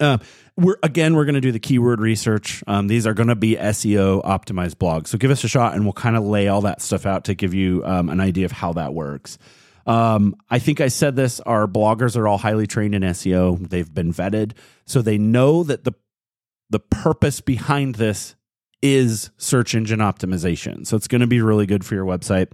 Uh, 0.00 0.18
we're 0.56 0.76
again, 0.82 1.14
we're 1.14 1.24
going 1.24 1.34
to 1.34 1.40
do 1.40 1.52
the 1.52 1.60
keyword 1.60 2.00
research. 2.00 2.62
Um, 2.66 2.88
these 2.88 3.06
are 3.06 3.14
going 3.14 3.28
to 3.28 3.36
be 3.36 3.56
SEO 3.56 4.22
optimized 4.24 4.74
blogs. 4.74 5.08
So 5.08 5.16
give 5.16 5.30
us 5.30 5.42
a 5.44 5.48
shot, 5.48 5.74
and 5.74 5.84
we'll 5.84 5.92
kind 5.94 6.16
of 6.16 6.24
lay 6.24 6.48
all 6.48 6.62
that 6.62 6.82
stuff 6.82 7.06
out 7.06 7.24
to 7.24 7.34
give 7.34 7.54
you 7.54 7.82
um, 7.84 8.08
an 8.10 8.20
idea 8.20 8.44
of 8.44 8.52
how 8.52 8.74
that 8.74 8.92
works. 8.92 9.38
Um, 9.86 10.36
I 10.50 10.58
think 10.58 10.80
I 10.80 10.88
said 10.88 11.16
this. 11.16 11.40
Our 11.40 11.66
bloggers 11.66 12.16
are 12.16 12.28
all 12.28 12.38
highly 12.38 12.66
trained 12.66 12.94
in 12.94 13.02
SEO. 13.02 13.68
They've 13.68 13.92
been 13.92 14.12
vetted, 14.12 14.52
so 14.86 15.02
they 15.02 15.18
know 15.18 15.62
that 15.64 15.84
the 15.84 15.92
the 16.70 16.80
purpose 16.80 17.40
behind 17.40 17.96
this 17.96 18.34
is 18.82 19.30
search 19.36 19.74
engine 19.74 20.00
optimization. 20.00 20.86
So 20.86 20.96
it's 20.96 21.06
going 21.06 21.20
to 21.20 21.26
be 21.26 21.40
really 21.40 21.66
good 21.66 21.84
for 21.84 21.94
your 21.94 22.04
website. 22.04 22.48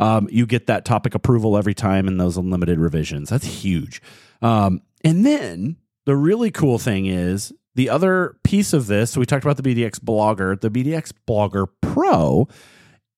Um, 0.00 0.28
you 0.30 0.46
get 0.46 0.66
that 0.68 0.84
topic 0.84 1.14
approval 1.14 1.58
every 1.58 1.74
time 1.74 2.08
and 2.08 2.18
those 2.18 2.36
unlimited 2.38 2.78
revisions. 2.78 3.28
That's 3.28 3.44
huge. 3.44 4.00
Um, 4.40 4.80
and 5.04 5.26
then 5.26 5.76
the 6.06 6.16
really 6.16 6.50
cool 6.50 6.78
thing 6.78 7.06
is 7.06 7.52
the 7.74 7.90
other 7.90 8.38
piece 8.44 8.72
of 8.72 8.86
this. 8.86 9.10
So 9.10 9.20
we 9.20 9.26
talked 9.26 9.44
about 9.44 9.62
the 9.62 9.74
BDX 9.74 10.00
Blogger. 10.00 10.58
The 10.58 10.70
BDX 10.70 11.12
Blogger 11.28 11.66
Pro 11.82 12.48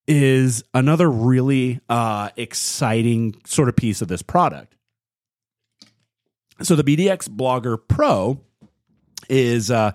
is 0.07 0.63
another 0.73 1.11
really 1.11 1.81
uh, 1.89 2.31
exciting 2.37 3.41
sort 3.45 3.69
of 3.69 3.77
piece 3.77 4.03
of 4.03 4.09
this 4.09 4.23
product. 4.23 4.75
So 6.63 6.77
the 6.77 6.85
BDX 6.85 7.29
Blogger 7.29 7.79
Pro 7.87 8.41
is 9.29 9.71
uh, 9.71 9.93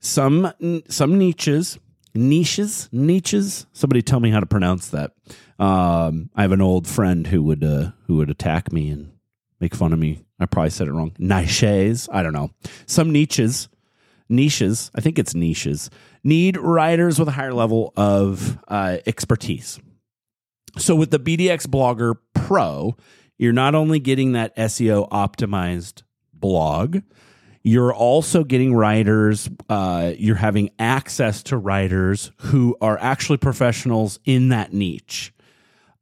some 0.00 0.52
some 0.88 1.18
niches 1.18 1.78
niches 2.14 2.88
niches. 2.92 3.66
Somebody 3.72 4.02
tell 4.02 4.20
me 4.20 4.30
how 4.30 4.40
to 4.40 4.46
pronounce 4.46 4.88
that. 4.90 5.12
Um, 5.58 6.30
i 6.34 6.42
have 6.42 6.50
an 6.50 6.60
old 6.60 6.88
friend 6.88 7.26
who 7.26 7.42
would 7.44 7.62
uh, 7.62 7.90
who 8.06 8.16
would 8.16 8.30
attack 8.30 8.72
me 8.72 8.90
and 8.90 9.12
make 9.60 9.74
fun 9.74 9.92
of 9.92 9.98
me. 9.98 10.24
I 10.40 10.46
probably 10.46 10.70
said 10.70 10.88
it 10.88 10.92
wrong. 10.92 11.12
Niches? 11.18 12.08
I 12.12 12.22
don't 12.22 12.32
know. 12.32 12.50
Some 12.86 13.12
niches 13.12 13.68
niches. 14.28 14.90
I 14.94 15.00
think 15.00 15.18
it's 15.18 15.34
niches 15.34 15.90
need 16.24 16.56
writers 16.56 17.18
with 17.18 17.28
a 17.28 17.32
higher 17.32 17.54
level 17.54 17.92
of 17.96 18.58
uh, 18.68 18.98
expertise 19.06 19.78
so 20.76 20.96
with 20.96 21.10
the 21.10 21.20
bdx 21.20 21.66
blogger 21.66 22.14
pro 22.34 22.96
you're 23.38 23.52
not 23.52 23.74
only 23.74 24.00
getting 24.00 24.32
that 24.32 24.56
seo 24.56 25.08
optimized 25.10 26.02
blog 26.32 26.98
you're 27.66 27.94
also 27.94 28.44
getting 28.44 28.74
writers, 28.74 29.48
uh, 29.70 30.12
you're 30.18 30.36
having 30.36 30.68
access 30.78 31.42
to 31.44 31.56
writers 31.56 32.30
who 32.42 32.76
are 32.82 32.98
actually 32.98 33.38
professionals 33.38 34.20
in 34.26 34.50
that 34.50 34.74
niche. 34.74 35.32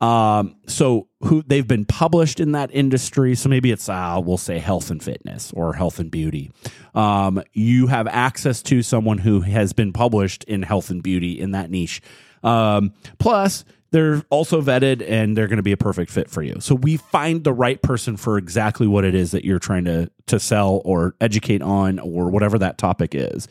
Um, 0.02 0.56
so 0.66 1.06
who 1.20 1.44
they've 1.46 1.66
been 1.66 1.84
published 1.84 2.40
in 2.40 2.52
that 2.52 2.70
industry. 2.74 3.36
So 3.36 3.48
maybe 3.48 3.70
it's 3.70 3.88
uh, 3.88 4.20
we'll 4.22 4.36
say 4.36 4.58
health 4.58 4.90
and 4.90 5.00
fitness 5.00 5.52
or 5.52 5.74
health 5.74 6.00
and 6.00 6.10
beauty. 6.10 6.50
Um, 6.94 7.40
you 7.52 7.86
have 7.86 8.08
access 8.08 8.62
to 8.64 8.82
someone 8.82 9.18
who 9.18 9.42
has 9.42 9.72
been 9.72 9.92
published 9.92 10.42
in 10.44 10.62
health 10.62 10.90
and 10.90 11.02
beauty 11.04 11.38
in 11.38 11.52
that 11.52 11.70
niche. 11.70 12.02
Um, 12.42 12.94
plus, 13.20 13.64
they're 13.92 14.24
also 14.28 14.60
vetted 14.60 15.08
and 15.08 15.36
they're 15.36 15.46
going 15.46 15.58
to 15.58 15.62
be 15.62 15.72
a 15.72 15.76
perfect 15.76 16.10
fit 16.10 16.28
for 16.28 16.42
you. 16.42 16.56
So 16.58 16.74
we 16.74 16.96
find 16.96 17.44
the 17.44 17.52
right 17.52 17.80
person 17.80 18.16
for 18.16 18.38
exactly 18.38 18.88
what 18.88 19.04
it 19.04 19.14
is 19.14 19.30
that 19.30 19.44
you're 19.44 19.60
trying 19.60 19.84
to 19.84 20.10
to 20.26 20.40
sell 20.40 20.82
or 20.84 21.14
educate 21.20 21.62
on 21.62 22.00
or 22.00 22.28
whatever 22.28 22.58
that 22.58 22.76
topic 22.76 23.14
is. 23.14 23.46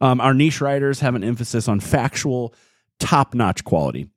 Um, 0.00 0.20
our 0.20 0.34
niche 0.34 0.60
writers 0.60 0.98
have 0.98 1.14
an 1.14 1.22
emphasis 1.22 1.68
on 1.68 1.78
factual, 1.78 2.54
top 2.98 3.34
notch 3.34 3.62
quality. 3.62 4.08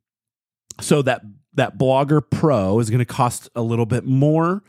So 0.81 1.03
that 1.03 1.21
that 1.55 1.77
Blogger 1.77 2.21
Pro 2.27 2.79
is 2.79 2.89
going 2.89 2.99
to 2.99 3.05
cost 3.05 3.49
a 3.55 3.61
little 3.61 3.85
bit 3.85 4.05
more, 4.05 4.63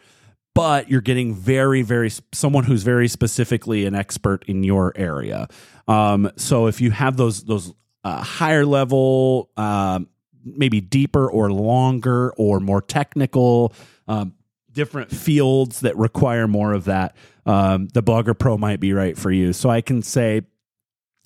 but 0.54 0.88
you're 0.88 1.00
getting 1.00 1.34
very 1.34 1.82
very 1.82 2.10
someone 2.32 2.64
who's 2.64 2.82
very 2.82 3.08
specifically 3.08 3.86
an 3.86 3.94
expert 3.94 4.44
in 4.46 4.64
your 4.64 4.92
area. 4.96 5.48
Um, 5.86 6.30
so 6.36 6.66
if 6.66 6.80
you 6.80 6.90
have 6.90 7.16
those 7.16 7.44
those 7.44 7.72
uh, 8.04 8.22
higher 8.22 8.64
level 8.64 9.50
um, 9.56 10.08
maybe 10.46 10.80
deeper 10.80 11.28
or 11.28 11.50
longer 11.50 12.32
or 12.36 12.60
more 12.60 12.80
technical, 12.80 13.74
um, 14.06 14.34
different 14.72 15.10
fields 15.10 15.80
that 15.80 15.96
require 15.96 16.46
more 16.46 16.72
of 16.72 16.84
that, 16.84 17.16
um, 17.46 17.88
the 17.88 18.02
Blogger 18.02 18.38
Pro 18.38 18.56
might 18.56 18.78
be 18.78 18.92
right 18.92 19.18
for 19.18 19.30
you. 19.30 19.52
So 19.52 19.68
I 19.68 19.80
can 19.80 20.02
say, 20.02 20.42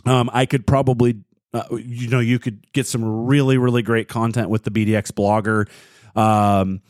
um, 0.07 0.31
I 0.33 0.47
could 0.47 0.67
probably, 0.67 1.21
uh, 1.53 1.65
you 1.77 2.09
know, 2.09 2.21
you 2.21 2.39
could 2.39 2.71
get 2.73 2.87
some 2.87 3.27
really, 3.27 3.59
really 3.59 3.83
great 3.83 4.09
content 4.09 4.51
with 4.51 4.65
the 4.65 4.71
BDX 4.71 5.13
Blogger 5.13 5.69
um, 6.17 6.81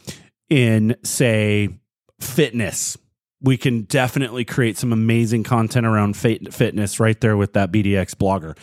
in, 0.48 0.96
say, 1.02 1.70
fitness. 2.20 2.98
We 3.42 3.56
can 3.56 3.82
definitely 3.82 4.44
create 4.44 4.76
some 4.76 4.92
amazing 4.92 5.44
content 5.44 5.86
around 5.86 6.16
fitness 6.16 7.00
right 7.00 7.18
there 7.20 7.36
with 7.36 7.54
that 7.54 7.72
BDX 7.72 8.14
Blogger. 8.14 8.56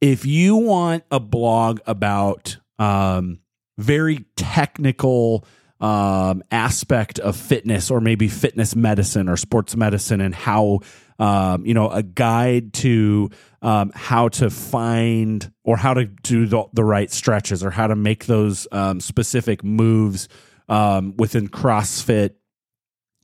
If 0.00 0.26
you 0.26 0.56
want 0.56 1.04
a 1.10 1.20
blog 1.20 1.80
about 1.86 2.56
um, 2.78 3.38
very 3.78 4.24
technical 4.36 5.44
um, 5.80 6.42
aspect 6.50 7.20
of 7.20 7.36
fitness 7.36 7.90
or 7.90 8.00
maybe 8.00 8.28
fitness 8.28 8.74
medicine 8.74 9.28
or 9.28 9.36
sports 9.36 9.76
medicine 9.76 10.20
and 10.20 10.34
how 10.34 10.80
um, 11.18 11.66
you 11.66 11.74
know 11.74 11.90
a 11.90 12.02
guide 12.02 12.72
to 12.74 13.30
um, 13.62 13.90
how 13.94 14.28
to 14.28 14.50
find 14.50 15.52
or 15.64 15.76
how 15.76 15.94
to 15.94 16.06
do 16.06 16.46
the, 16.46 16.64
the 16.72 16.84
right 16.84 17.10
stretches 17.10 17.64
or 17.64 17.70
how 17.70 17.86
to 17.86 17.96
make 17.96 18.26
those 18.26 18.68
um, 18.72 19.00
specific 19.00 19.64
moves 19.64 20.28
um, 20.68 21.16
within 21.16 21.48
CrossFit 21.48 22.34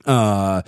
uh, 0.06 0.62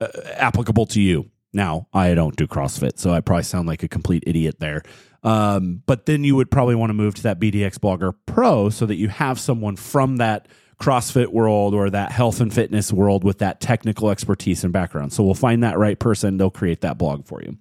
uh, 0.00 0.08
applicable 0.36 0.86
to 0.86 1.00
you. 1.00 1.30
Now, 1.52 1.88
I 1.92 2.14
don't 2.14 2.36
do 2.36 2.46
CrossFit, 2.46 2.98
so 2.98 3.12
I 3.12 3.20
probably 3.20 3.42
sound 3.42 3.66
like 3.66 3.82
a 3.82 3.88
complete 3.88 4.22
idiot 4.26 4.60
there. 4.60 4.82
Um, 5.22 5.82
but 5.84 6.06
then 6.06 6.24
you 6.24 6.36
would 6.36 6.50
probably 6.50 6.76
want 6.76 6.90
to 6.90 6.94
move 6.94 7.14
to 7.16 7.22
that 7.24 7.40
BDX 7.40 7.78
Blogger 7.78 8.14
Pro 8.24 8.70
so 8.70 8.86
that 8.86 8.94
you 8.94 9.08
have 9.08 9.38
someone 9.38 9.76
from 9.76 10.16
that 10.16 10.48
CrossFit 10.80 11.28
world 11.28 11.74
or 11.74 11.90
that 11.90 12.10
health 12.10 12.40
and 12.40 12.52
fitness 12.52 12.92
world 12.92 13.22
with 13.22 13.38
that 13.38 13.60
technical 13.60 14.10
expertise 14.10 14.64
and 14.64 14.72
background. 14.72 15.12
So 15.12 15.22
we'll 15.22 15.34
find 15.34 15.62
that 15.62 15.78
right 15.78 15.98
person, 15.98 16.36
they'll 16.36 16.50
create 16.50 16.80
that 16.80 16.98
blog 16.98 17.26
for 17.26 17.42
you. 17.42 17.56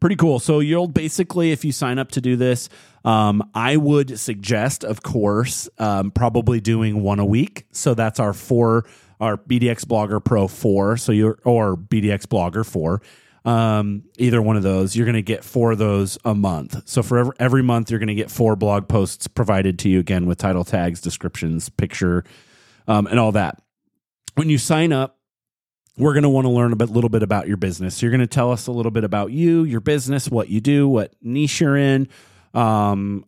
Pretty 0.00 0.16
cool. 0.16 0.38
So 0.38 0.60
you'll 0.60 0.88
basically, 0.88 1.52
if 1.52 1.64
you 1.64 1.72
sign 1.72 1.98
up 1.98 2.10
to 2.12 2.20
do 2.20 2.36
this, 2.36 2.68
um, 3.04 3.48
I 3.54 3.76
would 3.76 4.18
suggest, 4.18 4.84
of 4.84 5.02
course, 5.02 5.68
um, 5.78 6.10
probably 6.10 6.60
doing 6.60 7.02
one 7.02 7.18
a 7.18 7.24
week. 7.24 7.66
So 7.72 7.94
that's 7.94 8.20
our 8.20 8.32
four, 8.32 8.86
our 9.20 9.36
BDX 9.36 9.84
Blogger 9.84 10.22
Pro 10.22 10.48
four. 10.48 10.96
So 10.96 11.12
you're 11.12 11.38
or 11.44 11.76
BDX 11.76 12.26
Blogger 12.26 12.64
four 12.64 13.00
um, 13.46 14.02
either 14.18 14.42
one 14.42 14.56
of 14.56 14.64
those, 14.64 14.96
you're 14.96 15.06
going 15.06 15.14
to 15.14 15.22
get 15.22 15.44
four 15.44 15.72
of 15.72 15.78
those 15.78 16.18
a 16.24 16.34
month. 16.34 16.82
So 16.84 17.02
for 17.02 17.18
every, 17.18 17.32
every 17.38 17.62
month, 17.62 17.90
you're 17.90 18.00
going 18.00 18.08
to 18.08 18.14
get 18.14 18.28
four 18.28 18.56
blog 18.56 18.88
posts 18.88 19.28
provided 19.28 19.78
to 19.80 19.88
you 19.88 20.00
again 20.00 20.26
with 20.26 20.38
title 20.38 20.64
tags, 20.64 21.00
descriptions, 21.00 21.68
picture, 21.68 22.24
um, 22.86 23.06
and 23.06 23.18
all 23.18 23.32
that. 23.32 23.60
When 24.34 24.50
you 24.50 24.58
sign 24.58 24.92
up, 24.92 25.18
we're 25.98 26.12
going 26.12 26.24
to 26.24 26.28
want 26.28 26.44
to 26.44 26.50
learn 26.50 26.72
a 26.72 26.76
bit, 26.76 26.90
little 26.90 27.08
bit 27.08 27.22
about 27.22 27.48
your 27.48 27.56
business. 27.56 27.96
So 27.96 28.06
you're 28.06 28.10
going 28.10 28.20
to 28.20 28.26
tell 28.26 28.52
us 28.52 28.66
a 28.66 28.72
little 28.72 28.92
bit 28.92 29.04
about 29.04 29.32
you, 29.32 29.64
your 29.64 29.80
business, 29.80 30.28
what 30.28 30.48
you 30.48 30.60
do, 30.60 30.86
what 30.88 31.14
niche 31.22 31.60
you're 31.60 31.76
in, 31.76 32.08
um, 32.52 33.24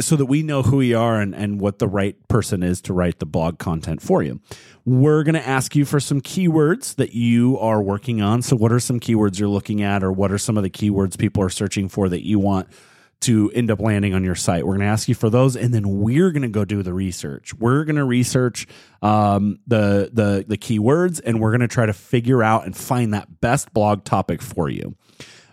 so 0.00 0.16
that 0.16 0.26
we 0.26 0.42
know 0.42 0.62
who 0.62 0.80
you 0.80 0.98
are 0.98 1.20
and, 1.20 1.34
and 1.34 1.60
what 1.60 1.78
the 1.78 1.88
right 1.88 2.16
person 2.28 2.62
is 2.62 2.80
to 2.82 2.92
write 2.92 3.18
the 3.18 3.26
blog 3.26 3.58
content 3.58 4.02
for 4.02 4.22
you. 4.22 4.40
We're 4.84 5.22
going 5.22 5.34
to 5.34 5.46
ask 5.46 5.76
you 5.76 5.84
for 5.84 6.00
some 6.00 6.20
keywords 6.20 6.96
that 6.96 7.14
you 7.14 7.58
are 7.58 7.82
working 7.82 8.22
on. 8.22 8.42
So, 8.42 8.56
what 8.56 8.72
are 8.72 8.80
some 8.80 9.00
keywords 9.00 9.38
you're 9.38 9.48
looking 9.48 9.82
at, 9.82 10.02
or 10.02 10.12
what 10.12 10.30
are 10.32 10.38
some 10.38 10.56
of 10.56 10.62
the 10.62 10.70
keywords 10.70 11.18
people 11.18 11.42
are 11.42 11.50
searching 11.50 11.88
for 11.88 12.08
that 12.08 12.24
you 12.24 12.38
want 12.38 12.68
to 13.20 13.50
end 13.52 13.70
up 13.70 13.80
landing 13.80 14.14
on 14.14 14.24
your 14.24 14.34
site? 14.34 14.64
We're 14.66 14.74
going 14.74 14.86
to 14.86 14.92
ask 14.92 15.08
you 15.08 15.14
for 15.14 15.30
those, 15.30 15.56
and 15.56 15.72
then 15.72 16.00
we're 16.00 16.30
going 16.30 16.42
to 16.42 16.48
go 16.48 16.64
do 16.64 16.82
the 16.82 16.94
research. 16.94 17.54
We're 17.54 17.84
going 17.84 17.96
to 17.96 18.04
research 18.04 18.66
um, 19.02 19.58
the 19.66 20.10
the 20.12 20.44
the 20.46 20.58
keywords, 20.58 21.20
and 21.24 21.40
we're 21.40 21.50
going 21.50 21.60
to 21.60 21.68
try 21.68 21.86
to 21.86 21.92
figure 21.92 22.42
out 22.42 22.64
and 22.64 22.76
find 22.76 23.14
that 23.14 23.40
best 23.40 23.72
blog 23.72 24.04
topic 24.04 24.42
for 24.42 24.68
you. 24.68 24.96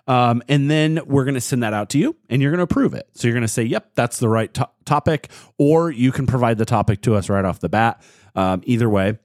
Um, 0.07 0.43
and 0.47 0.69
then 0.69 0.99
we're 1.05 1.25
going 1.25 1.35
to 1.35 1.41
send 1.41 1.63
that 1.63 1.73
out 1.73 1.89
to 1.89 1.97
you 1.97 2.15
and 2.29 2.41
you're 2.41 2.51
going 2.51 2.59
to 2.59 2.63
approve 2.63 2.93
it. 2.93 3.09
So 3.13 3.27
you're 3.27 3.33
going 3.33 3.41
to 3.41 3.47
say, 3.47 3.63
yep, 3.63 3.91
that's 3.95 4.19
the 4.19 4.29
right 4.29 4.53
to- 4.53 4.69
topic, 4.85 5.29
or 5.57 5.89
you 5.89 6.11
can 6.11 6.27
provide 6.27 6.57
the 6.59 6.65
topic 6.65 7.01
to 7.01 7.15
us 7.15 7.27
right 7.27 7.43
off 7.43 7.59
the 7.59 7.69
bat. 7.69 8.01
Um, 8.35 8.61
either 8.65 8.89
way, 8.89 9.17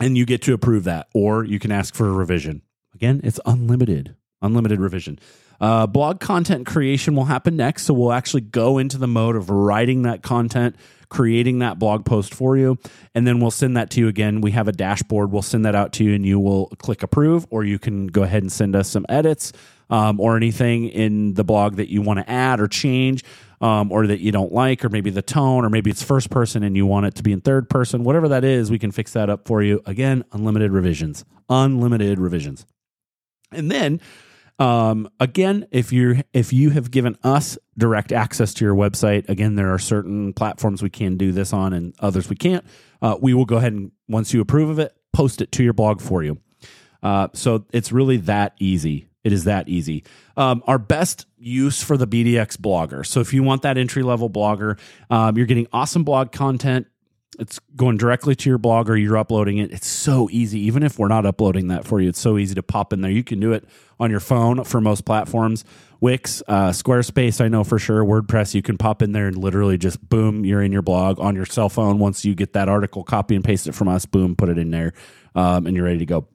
and 0.00 0.16
you 0.16 0.24
get 0.24 0.42
to 0.42 0.54
approve 0.54 0.84
that, 0.84 1.08
or 1.14 1.44
you 1.44 1.58
can 1.58 1.70
ask 1.70 1.94
for 1.94 2.08
a 2.08 2.12
revision. 2.12 2.62
Again, 2.94 3.20
it's 3.22 3.38
unlimited, 3.44 4.16
unlimited 4.40 4.80
revision. 4.80 5.18
Uh, 5.62 5.86
blog 5.86 6.18
content 6.18 6.66
creation 6.66 7.14
will 7.14 7.26
happen 7.26 7.56
next. 7.56 7.84
So 7.84 7.94
we'll 7.94 8.12
actually 8.12 8.40
go 8.40 8.78
into 8.78 8.98
the 8.98 9.06
mode 9.06 9.36
of 9.36 9.48
writing 9.48 10.02
that 10.02 10.20
content, 10.20 10.74
creating 11.08 11.60
that 11.60 11.78
blog 11.78 12.04
post 12.04 12.34
for 12.34 12.56
you, 12.56 12.78
and 13.14 13.28
then 13.28 13.38
we'll 13.38 13.52
send 13.52 13.76
that 13.76 13.88
to 13.90 14.00
you 14.00 14.08
again. 14.08 14.40
We 14.40 14.50
have 14.50 14.66
a 14.66 14.72
dashboard. 14.72 15.30
We'll 15.30 15.40
send 15.40 15.64
that 15.64 15.76
out 15.76 15.92
to 15.94 16.04
you, 16.04 16.14
and 16.14 16.26
you 16.26 16.40
will 16.40 16.66
click 16.78 17.04
approve, 17.04 17.46
or 17.50 17.62
you 17.62 17.78
can 17.78 18.08
go 18.08 18.24
ahead 18.24 18.42
and 18.42 18.50
send 18.50 18.74
us 18.74 18.88
some 18.88 19.06
edits 19.08 19.52
um, 19.88 20.18
or 20.18 20.36
anything 20.36 20.88
in 20.88 21.34
the 21.34 21.44
blog 21.44 21.76
that 21.76 21.88
you 21.88 22.02
want 22.02 22.18
to 22.18 22.28
add 22.28 22.60
or 22.60 22.66
change. 22.66 23.24
Um, 23.60 23.92
or 23.92 24.08
that 24.08 24.18
you 24.18 24.32
don't 24.32 24.50
like, 24.50 24.84
or 24.84 24.88
maybe 24.88 25.10
the 25.10 25.22
tone, 25.22 25.64
or 25.64 25.70
maybe 25.70 25.88
it's 25.88 26.02
first 26.02 26.30
person 26.30 26.64
and 26.64 26.76
you 26.76 26.84
want 26.84 27.06
it 27.06 27.14
to 27.14 27.22
be 27.22 27.30
in 27.30 27.40
third 27.40 27.70
person, 27.70 28.02
whatever 28.02 28.26
that 28.26 28.42
is, 28.42 28.72
we 28.72 28.78
can 28.80 28.90
fix 28.90 29.12
that 29.12 29.30
up 29.30 29.46
for 29.46 29.62
you. 29.62 29.80
Again, 29.86 30.24
unlimited 30.32 30.72
revisions, 30.72 31.24
unlimited 31.48 32.18
revisions. 32.18 32.66
And 33.52 33.70
then 33.70 34.00
um, 34.62 35.08
again, 35.18 35.66
if 35.72 35.92
you 35.92 36.22
if 36.32 36.52
you 36.52 36.70
have 36.70 36.92
given 36.92 37.18
us 37.24 37.58
direct 37.76 38.12
access 38.12 38.54
to 38.54 38.64
your 38.64 38.76
website, 38.76 39.28
again, 39.28 39.56
there 39.56 39.74
are 39.74 39.78
certain 39.78 40.32
platforms 40.32 40.82
we 40.82 40.88
can 40.88 41.16
do 41.16 41.32
this 41.32 41.52
on 41.52 41.72
and 41.72 41.96
others 41.98 42.28
we 42.28 42.36
can't. 42.36 42.64
Uh, 43.00 43.16
we 43.20 43.34
will 43.34 43.44
go 43.44 43.56
ahead 43.56 43.72
and 43.72 43.90
Once 44.08 44.32
you 44.32 44.40
approve 44.40 44.70
of 44.70 44.78
it, 44.78 44.94
post 45.12 45.40
it 45.40 45.50
to 45.52 45.64
your 45.64 45.72
blog 45.72 46.00
for 46.00 46.22
you. 46.22 46.38
Uh, 47.02 47.26
so 47.32 47.66
it's 47.72 47.90
really 47.90 48.18
that 48.18 48.54
easy. 48.60 49.08
It 49.24 49.32
is 49.32 49.44
that 49.44 49.68
easy. 49.68 50.04
Um, 50.36 50.62
our 50.68 50.78
best 50.78 51.26
use 51.38 51.82
for 51.82 51.96
the 51.96 52.06
BDX 52.06 52.56
blogger. 52.56 53.04
So 53.04 53.18
if 53.18 53.32
you 53.34 53.42
want 53.42 53.62
that 53.62 53.76
entry 53.76 54.04
level 54.04 54.30
blogger, 54.30 54.78
um, 55.10 55.36
you're 55.36 55.46
getting 55.46 55.66
awesome 55.72 56.04
blog 56.04 56.30
content. 56.30 56.86
It's 57.38 57.58
going 57.76 57.96
directly 57.96 58.34
to 58.36 58.50
your 58.50 58.58
blogger. 58.58 59.00
You're 59.00 59.16
uploading 59.16 59.58
it. 59.58 59.72
It's 59.72 59.86
so 59.86 60.28
easy. 60.30 60.60
Even 60.60 60.82
if 60.82 60.98
we're 60.98 61.08
not 61.08 61.24
uploading 61.24 61.68
that 61.68 61.86
for 61.86 62.00
you, 62.00 62.10
it's 62.10 62.20
so 62.20 62.36
easy 62.36 62.54
to 62.54 62.62
pop 62.62 62.92
in 62.92 63.00
there. 63.00 63.10
You 63.10 63.24
can 63.24 63.40
do 63.40 63.52
it 63.52 63.64
on 63.98 64.10
your 64.10 64.20
phone 64.20 64.64
for 64.64 64.80
most 64.80 65.04
platforms. 65.06 65.64
Wix, 66.00 66.42
uh, 66.48 66.70
Squarespace, 66.70 67.40
I 67.40 67.48
know 67.48 67.64
for 67.64 67.78
sure. 67.78 68.04
WordPress, 68.04 68.54
you 68.54 68.60
can 68.60 68.76
pop 68.76 69.02
in 69.02 69.12
there 69.12 69.28
and 69.28 69.36
literally 69.36 69.78
just 69.78 70.06
boom, 70.08 70.44
you're 70.44 70.60
in 70.60 70.72
your 70.72 70.82
blog 70.82 71.20
on 71.20 71.36
your 71.36 71.46
cell 71.46 71.68
phone. 71.68 71.98
Once 72.00 72.24
you 72.24 72.34
get 72.34 72.52
that 72.54 72.68
article, 72.68 73.04
copy 73.04 73.36
and 73.36 73.44
paste 73.44 73.68
it 73.68 73.72
from 73.72 73.88
us, 73.88 74.04
boom, 74.04 74.34
put 74.34 74.48
it 74.48 74.58
in 74.58 74.70
there, 74.70 74.92
um, 75.34 75.66
and 75.66 75.76
you're 75.76 75.84
ready 75.84 76.00
to 76.00 76.06
go. 76.06 76.26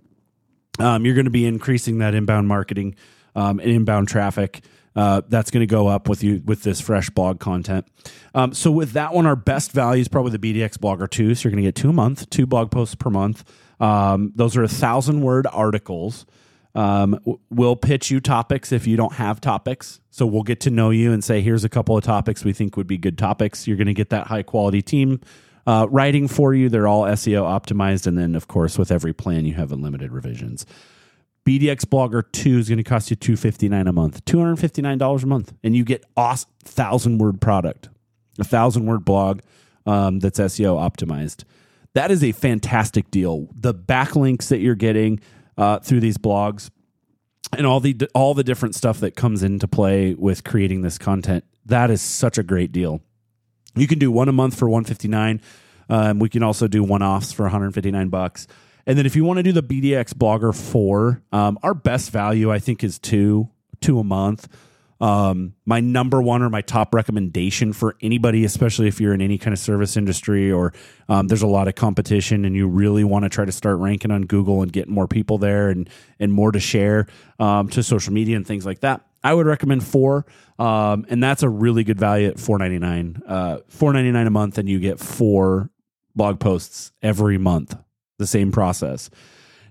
Um, 0.80 1.06
you're 1.06 1.16
going 1.16 1.26
to 1.26 1.32
be 1.32 1.46
increasing 1.46 1.98
that 1.98 2.14
inbound 2.16 2.48
marketing 2.48 2.96
um, 3.36 3.60
and 3.60 3.70
inbound 3.70 4.08
traffic. 4.08 4.62
Uh, 4.98 5.22
that's 5.30 5.52
going 5.52 5.62
to 5.62 5.68
go 5.68 5.88
up 5.88 6.10
with 6.10 6.24
you 6.24 6.42
with 6.44 6.64
this 6.64 6.82
fresh 6.82 7.12
blog 7.12 7.40
content. 7.40 7.86
Um, 8.34 8.52
so 8.52 8.72
with 8.72 8.94
that 8.94 9.14
one, 9.14 9.28
our 9.28 9.36
best 9.36 9.72
value 9.72 10.02
is 10.02 10.08
probably 10.08 10.36
the 10.36 10.40
BDX 10.40 10.80
Blogger 10.80 11.08
two. 11.08 11.36
So 11.36 11.44
you're 11.48 11.52
going 11.52 11.64
to 11.64 11.68
get 11.68 11.76
two 11.76 11.92
a 11.92 11.94
month, 11.94 12.28
two 12.32 12.48
blog 12.48 12.72
posts 12.72 12.96
per 12.96 13.12
month. 13.12 13.44
Um, 13.80 14.32
those 14.36 14.58
are 14.58 14.64
a 14.64 14.68
thousand 14.68 15.22
word 15.22 15.46
articles. 15.54 16.26
Um, 16.74 17.20
we'll 17.52 17.76
pitch 17.76 18.10
you 18.10 18.20
topics 18.20 18.72
if 18.72 18.88
you 18.88 18.98
don't 18.98 19.14
have 19.14 19.40
topics. 19.40 20.00
So 20.10 20.26
we'll 20.26 20.42
get 20.42 20.62
to 20.62 20.72
know 20.72 20.90
you 20.90 21.14
and 21.14 21.24
say, 21.24 21.42
here's 21.42 21.64
a 21.64 21.70
couple 21.70 21.96
of 21.96 22.04
topics 22.04 22.44
we 22.44 22.54
think 22.54 22.76
would 22.76 22.88
be 22.88 22.98
good 22.98 23.20
topics. 23.20 23.68
You're 23.68 23.78
going 23.78 23.88
to 23.88 23.94
get 23.94 24.10
that 24.10 24.28
high 24.28 24.44
quality 24.44 24.82
team 24.82 25.22
uh, 25.68 25.86
writing 25.92 26.28
for 26.28 26.56
you. 26.56 26.70
They're 26.70 26.88
all 26.88 27.04
SEO 27.04 27.44
optimized. 27.44 28.08
And 28.08 28.18
then, 28.18 28.34
of 28.34 28.48
course, 28.48 28.80
with 28.80 28.92
every 28.92 29.14
plan, 29.14 29.46
you 29.46 29.54
have 29.54 29.72
unlimited 29.72 30.12
revisions. 30.12 30.66
BDX 31.48 31.86
Blogger 31.86 32.30
2 32.34 32.58
is 32.58 32.68
going 32.68 32.78
to 32.78 32.84
cost 32.84 33.10
you 33.10 33.16
259 33.16 33.88
a 33.88 33.94
month, 33.94 34.26
$259 34.26 35.24
a 35.24 35.26
month. 35.26 35.54
And 35.64 35.78
you 35.78 35.86
get 35.86 36.04
awesome 36.18 36.50
thousand 36.62 37.20
word 37.20 37.40
product, 37.40 37.88
a 38.38 38.44
thousand 38.44 38.86
word 38.86 39.06
blog 39.06 39.40
um, 39.86 40.20
that's 40.20 40.40
SEO 40.40 40.78
optimized. 40.78 41.46
That 41.94 42.12
is 42.12 42.22
a 42.22 42.34
fantastic 42.34 43.10
deal. 43.12 43.48
The 43.56 43.74
backlinks 43.74 44.50
that 44.50 44.60
you're 44.60 44.76
getting, 44.76 45.22
uh, 45.58 45.80
through 45.80 46.02
these 46.02 46.18
blogs 46.18 46.70
and 47.58 47.66
all 47.66 47.80
the 47.80 47.98
all 48.14 48.34
the 48.34 48.44
different 48.44 48.76
stuff 48.76 49.00
that 49.00 49.16
comes 49.16 49.42
into 49.42 49.70
play 49.70 50.16
with 50.16 50.44
creating 50.44 50.82
this 50.82 50.98
content. 50.98 51.46
That 51.66 51.90
is 51.90 52.02
such 52.02 52.38
a 52.38 52.44
great 52.44 52.74
deal. 52.74 53.02
You 53.74 53.88
can 53.88 54.00
do 54.00 54.12
one 54.12 54.28
a 54.28 54.34
month 54.34 54.60
for 54.60 54.70
159. 54.70 55.42
Um, 55.90 56.20
we 56.20 56.28
can 56.28 56.44
also 56.44 56.68
do 56.68 56.84
one 56.84 57.02
offs 57.02 57.32
for 57.32 57.44
159 57.44 58.10
bucks. 58.10 58.48
And 58.88 58.98
then 58.98 59.06
if 59.06 59.18
you 59.18 59.26
want 59.26 59.38
to 59.38 59.44
do 59.44 59.52
the 59.52 59.62
BDX 59.62 60.14
Blogger 60.14 60.56
4, 60.56 61.22
um, 61.34 61.60
our 61.62 61.74
best 61.74 62.10
value 62.10 62.52
I 62.52 62.58
think 62.58 62.84
is 62.84 62.98
two 62.98 63.50
two 63.82 64.00
a 64.00 64.04
month. 64.04 64.48
Um, 65.00 65.54
my 65.66 65.80
number 65.80 66.20
one 66.20 66.42
or 66.42 66.50
my 66.50 66.62
top 66.62 66.96
recommendation 66.96 67.72
for 67.72 67.96
anybody, 68.02 68.44
especially 68.46 68.88
if 68.88 69.00
you're 69.00 69.14
in 69.14 69.22
any 69.22 69.38
kind 69.38 69.54
of 69.54 69.60
service 69.60 69.96
industry 69.96 70.52
or 70.52 70.74
um, 71.08 71.28
there's 71.28 71.44
a 71.44 71.48
lot 71.48 71.68
of 71.68 71.76
competition 71.76 72.46
and 72.46 72.56
you 72.56 72.68
really 72.68 73.04
want 73.04 73.22
to 73.22 73.30
try 73.30 73.46
to 73.46 73.52
start 73.52 73.78
ranking 73.78 74.10
on 74.10 74.24
Google 74.24 74.64
and 74.64 74.74
get 74.74 74.88
more 74.88 75.08
people 75.08 75.38
there 75.38 75.70
and 75.70 75.88
and 76.20 76.34
more 76.34 76.52
to 76.52 76.60
share 76.60 77.06
um, 77.40 77.68
to 77.70 77.84
social 77.84 78.14
media 78.14 78.38
and 78.38 78.48
things 78.48 78.66
like 78.66 78.80
that. 78.80 79.02
I 79.24 79.34
would 79.34 79.46
recommend 79.46 79.84
four, 79.84 80.26
um, 80.58 81.06
and 81.10 81.22
that's 81.22 81.44
a 81.44 81.50
really 81.50 81.84
good 81.84 82.00
value 82.00 82.30
at 82.30 82.40
four 82.40 82.58
ninety 82.58 82.80
nine. 82.80 83.22
Uh, 83.28 83.58
four 83.68 83.92
ninety 83.92 84.12
nine 84.12 84.26
a 84.28 84.32
month, 84.32 84.58
and 84.58 84.70
you 84.70 84.80
get 84.80 85.00
four 85.00 85.70
blog 86.16 86.40
posts 86.40 86.92
every 87.04 87.38
month. 87.38 87.76
The 88.18 88.28
same 88.28 88.52
process. 88.52 89.10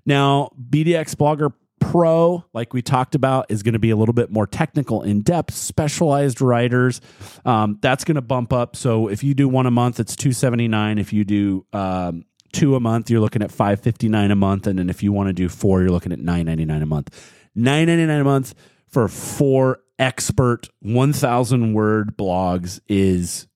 Now, 0.05 0.51
BDX 0.71 1.15
Blogger 1.17 1.53
Pro, 1.81 2.45
like 2.55 2.73
we 2.73 2.81
talked 2.81 3.15
about, 3.15 3.47
is 3.51 3.63
going 3.63 3.75
to 3.75 3.79
be 3.79 3.91
a 3.91 3.97
little 3.97 4.13
bit 4.13 4.31
more 4.31 4.47
technical, 4.47 5.03
in 5.03 5.23
depth, 5.23 5.55
specialized 5.55 6.41
writers. 6.41 7.01
Um, 7.45 7.79
that's 7.83 8.05
going 8.05 8.15
to 8.15 8.23
bump 8.23 8.53
up. 8.53 8.77
So 8.77 9.09
if 9.09 9.23
you 9.23 9.35
do 9.35 9.49
one 9.49 9.67
a 9.67 9.71
month, 9.71 10.01
it's 10.01 10.17
two 10.17 10.33
seventy 10.33 10.69
nine. 10.69 10.99
If 10.99 11.13
you 11.13 11.25
do 11.25 11.67
um, 11.73 12.25
two 12.53 12.77
a 12.77 12.81
month, 12.81 13.11
you're 13.11 13.21
looking 13.21 13.43
at 13.43 13.53
five 13.53 13.81
fifty 13.81 14.09
nine 14.09 14.31
a 14.31 14.37
month, 14.37 14.67
and 14.67 14.79
then 14.79 14.89
if 14.89 15.03
you 15.03 15.13
want 15.13 15.29
to 15.29 15.33
do 15.33 15.49
four, 15.49 15.83
you're 15.83 15.91
looking 15.91 16.13
at 16.13 16.19
nine 16.19 16.47
ninety 16.47 16.65
nine 16.65 16.83
a 16.83 16.87
month. 16.87 17.15
Nine 17.55 17.87
ninety 17.87 18.07
nine 18.07 18.21
a 18.21 18.25
month 18.25 18.55
for 18.89 19.09
four 19.09 19.81
expert 19.99 20.69
one 20.81 21.13
thousand 21.13 21.75
word 21.75 22.17
blogs 22.17 22.81
is 22.89 23.47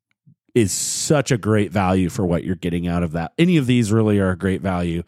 is 0.55 0.73
such 0.73 1.31
a 1.31 1.39
great 1.39 1.73
value 1.73 2.09
for 2.09 2.27
what 2.27 2.45
you're 2.45 2.57
getting 2.57 2.87
out 2.89 3.03
of 3.03 3.13
that. 3.13 3.33
Any 3.39 3.57
of 3.57 3.67
these 3.67 3.93
really 3.93 4.19
are 4.19 4.31
a 4.31 4.37
great 4.37 4.61
value. 4.61 5.03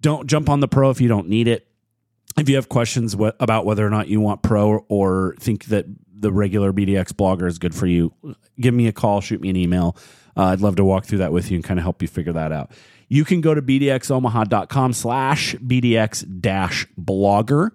Don't 0.00 0.26
jump 0.26 0.48
on 0.48 0.60
the 0.60 0.68
pro 0.68 0.90
if 0.90 1.00
you 1.00 1.08
don't 1.08 1.28
need 1.28 1.48
it 1.48 1.66
if 2.36 2.48
you 2.48 2.56
have 2.56 2.68
questions 2.68 3.14
about 3.14 3.64
whether 3.64 3.86
or 3.86 3.90
not 3.90 4.08
you 4.08 4.20
want 4.20 4.42
pro 4.42 4.78
or 4.88 5.36
think 5.38 5.66
that 5.66 5.86
the 6.16 6.32
regular 6.32 6.72
BDX 6.72 7.12
blogger 7.12 7.46
is 7.46 7.58
good 7.58 7.74
for 7.74 7.86
you, 7.86 8.12
give 8.58 8.74
me 8.74 8.88
a 8.88 8.92
call, 8.92 9.20
shoot 9.20 9.40
me 9.40 9.50
an 9.50 9.56
email. 9.56 9.96
Uh, 10.36 10.44
I'd 10.46 10.60
love 10.60 10.76
to 10.76 10.84
walk 10.84 11.04
through 11.04 11.18
that 11.18 11.32
with 11.32 11.50
you 11.50 11.56
and 11.56 11.64
kind 11.64 11.78
of 11.78 11.84
help 11.84 12.02
you 12.02 12.08
figure 12.08 12.32
that 12.32 12.50
out. 12.50 12.72
You 13.08 13.24
can 13.24 13.40
go 13.40 13.54
to 13.54 13.62
bdxomaha.com 13.62 14.92
slash 14.94 15.54
bdx 15.56 16.40
dash 16.40 16.88
blogger. 16.98 17.70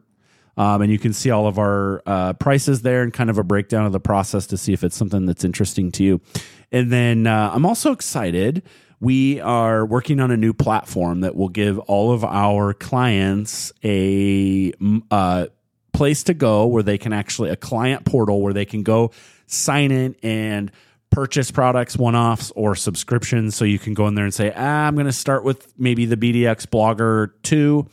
Um, 0.60 0.82
and 0.82 0.92
you 0.92 1.00
can 1.00 1.14
see 1.14 1.32
all 1.32 1.48
of 1.48 1.58
our 1.58 2.04
uh, 2.06 2.34
prices 2.34 2.82
there 2.82 3.02
and 3.02 3.14
kind 3.14 3.30
of 3.30 3.38
a 3.38 3.44
breakdown 3.46 3.86
of 3.86 3.94
the 3.94 4.00
process 4.00 4.46
to 4.48 4.58
see 4.58 4.74
if 4.74 4.84
it's 4.84 4.96
something 4.96 5.26
that's 5.26 5.46
interesting 5.46 5.90
to 5.94 6.04
you. 6.04 6.22
And 6.70 6.92
then 6.92 7.28
uh, 7.28 7.52
I'm 7.54 7.66
also 7.66 7.94
excited. 7.94 8.64
We 9.00 9.40
are 9.40 9.86
working 9.86 10.20
on 10.20 10.32
a 10.32 10.38
new 10.38 10.52
platform 10.52 11.22
that 11.22 11.34
will 11.34 11.48
give 11.48 11.80
all 11.80 12.12
of 12.12 12.26
our 12.26 12.74
clients 12.74 13.72
a 13.86 14.74
uh, 15.10 15.48
place 15.94 16.24
to 16.24 16.34
go 16.34 16.68
where 16.68 16.84
they 16.84 16.98
can 16.98 17.14
actually 17.14 17.52
a 17.52 17.56
client 17.56 18.04
portal 18.04 18.42
where 18.42 18.54
they 18.54 18.66
can 18.66 18.84
go 18.84 19.12
sign 19.48 19.92
in 19.92 20.14
and 20.22 20.74
purchase 21.10 21.52
products 21.52 21.96
one 21.96 22.16
offs 22.18 22.52
or 22.52 22.76
subscriptions. 22.76 23.56
So 23.56 23.64
you 23.64 23.80
can 23.80 23.94
go 23.94 24.08
in 24.08 24.16
there 24.16 24.26
and 24.26 24.34
say 24.34 24.52
ah, 24.54 24.88
i'm 24.88 24.96
going 24.96 25.06
to 25.06 25.14
start 25.14 25.46
with 25.46 25.74
maybe 25.80 26.06
the 26.06 26.18
bdx 26.18 26.68
blogger 26.68 27.32
2 27.44 27.88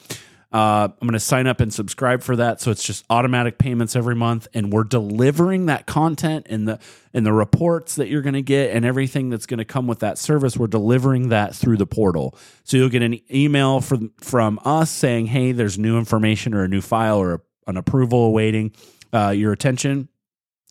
uh, 0.53 0.89
I'm 0.89 1.09
going 1.09 1.13
to 1.13 1.21
sign 1.21 1.47
up 1.47 1.61
and 1.61 1.75
subscribe 1.75 2.23
for 2.23 2.37
that, 2.37 2.61
so 2.61 2.71
it's 2.71 2.85
just 2.85 3.05
automatic 3.11 3.59
payments 3.59 3.97
every 3.97 4.15
month, 4.15 4.47
and 4.55 4.73
we're 4.73 4.85
delivering 4.85 5.67
that 5.67 5.87
content 5.87 6.47
and 6.49 6.69
the 6.69 6.79
and 7.13 7.27
the 7.27 7.33
reports 7.33 7.97
that 7.97 8.09
you're 8.09 8.23
going 8.23 8.35
to 8.35 8.43
get 8.43 8.71
and 8.71 8.85
everything 8.85 9.29
that's 9.29 9.47
going 9.47 9.59
to 9.59 9.65
come 9.65 9.87
with 9.87 9.99
that 10.01 10.19
service. 10.19 10.57
We're 10.57 10.69
delivering 10.69 11.31
that 11.31 11.55
through 11.55 11.79
the 11.79 11.87
portal, 11.87 12.39
so 12.63 12.77
you'll 12.77 12.89
get 12.89 13.03
an 13.03 13.21
email 13.35 13.81
from 13.81 14.13
from 14.21 14.61
us 14.65 14.91
saying, 14.91 15.27
"Hey, 15.27 15.51
there's 15.53 15.79
new 15.79 15.99
information 15.99 16.55
or 16.55 16.63
a 16.63 16.69
new 16.69 16.81
file 16.81 17.19
or 17.19 17.43
an 17.67 17.77
approval 17.77 18.25
awaiting 18.27 18.73
uh, 19.13 19.31
your 19.31 19.53
attention." 19.53 20.09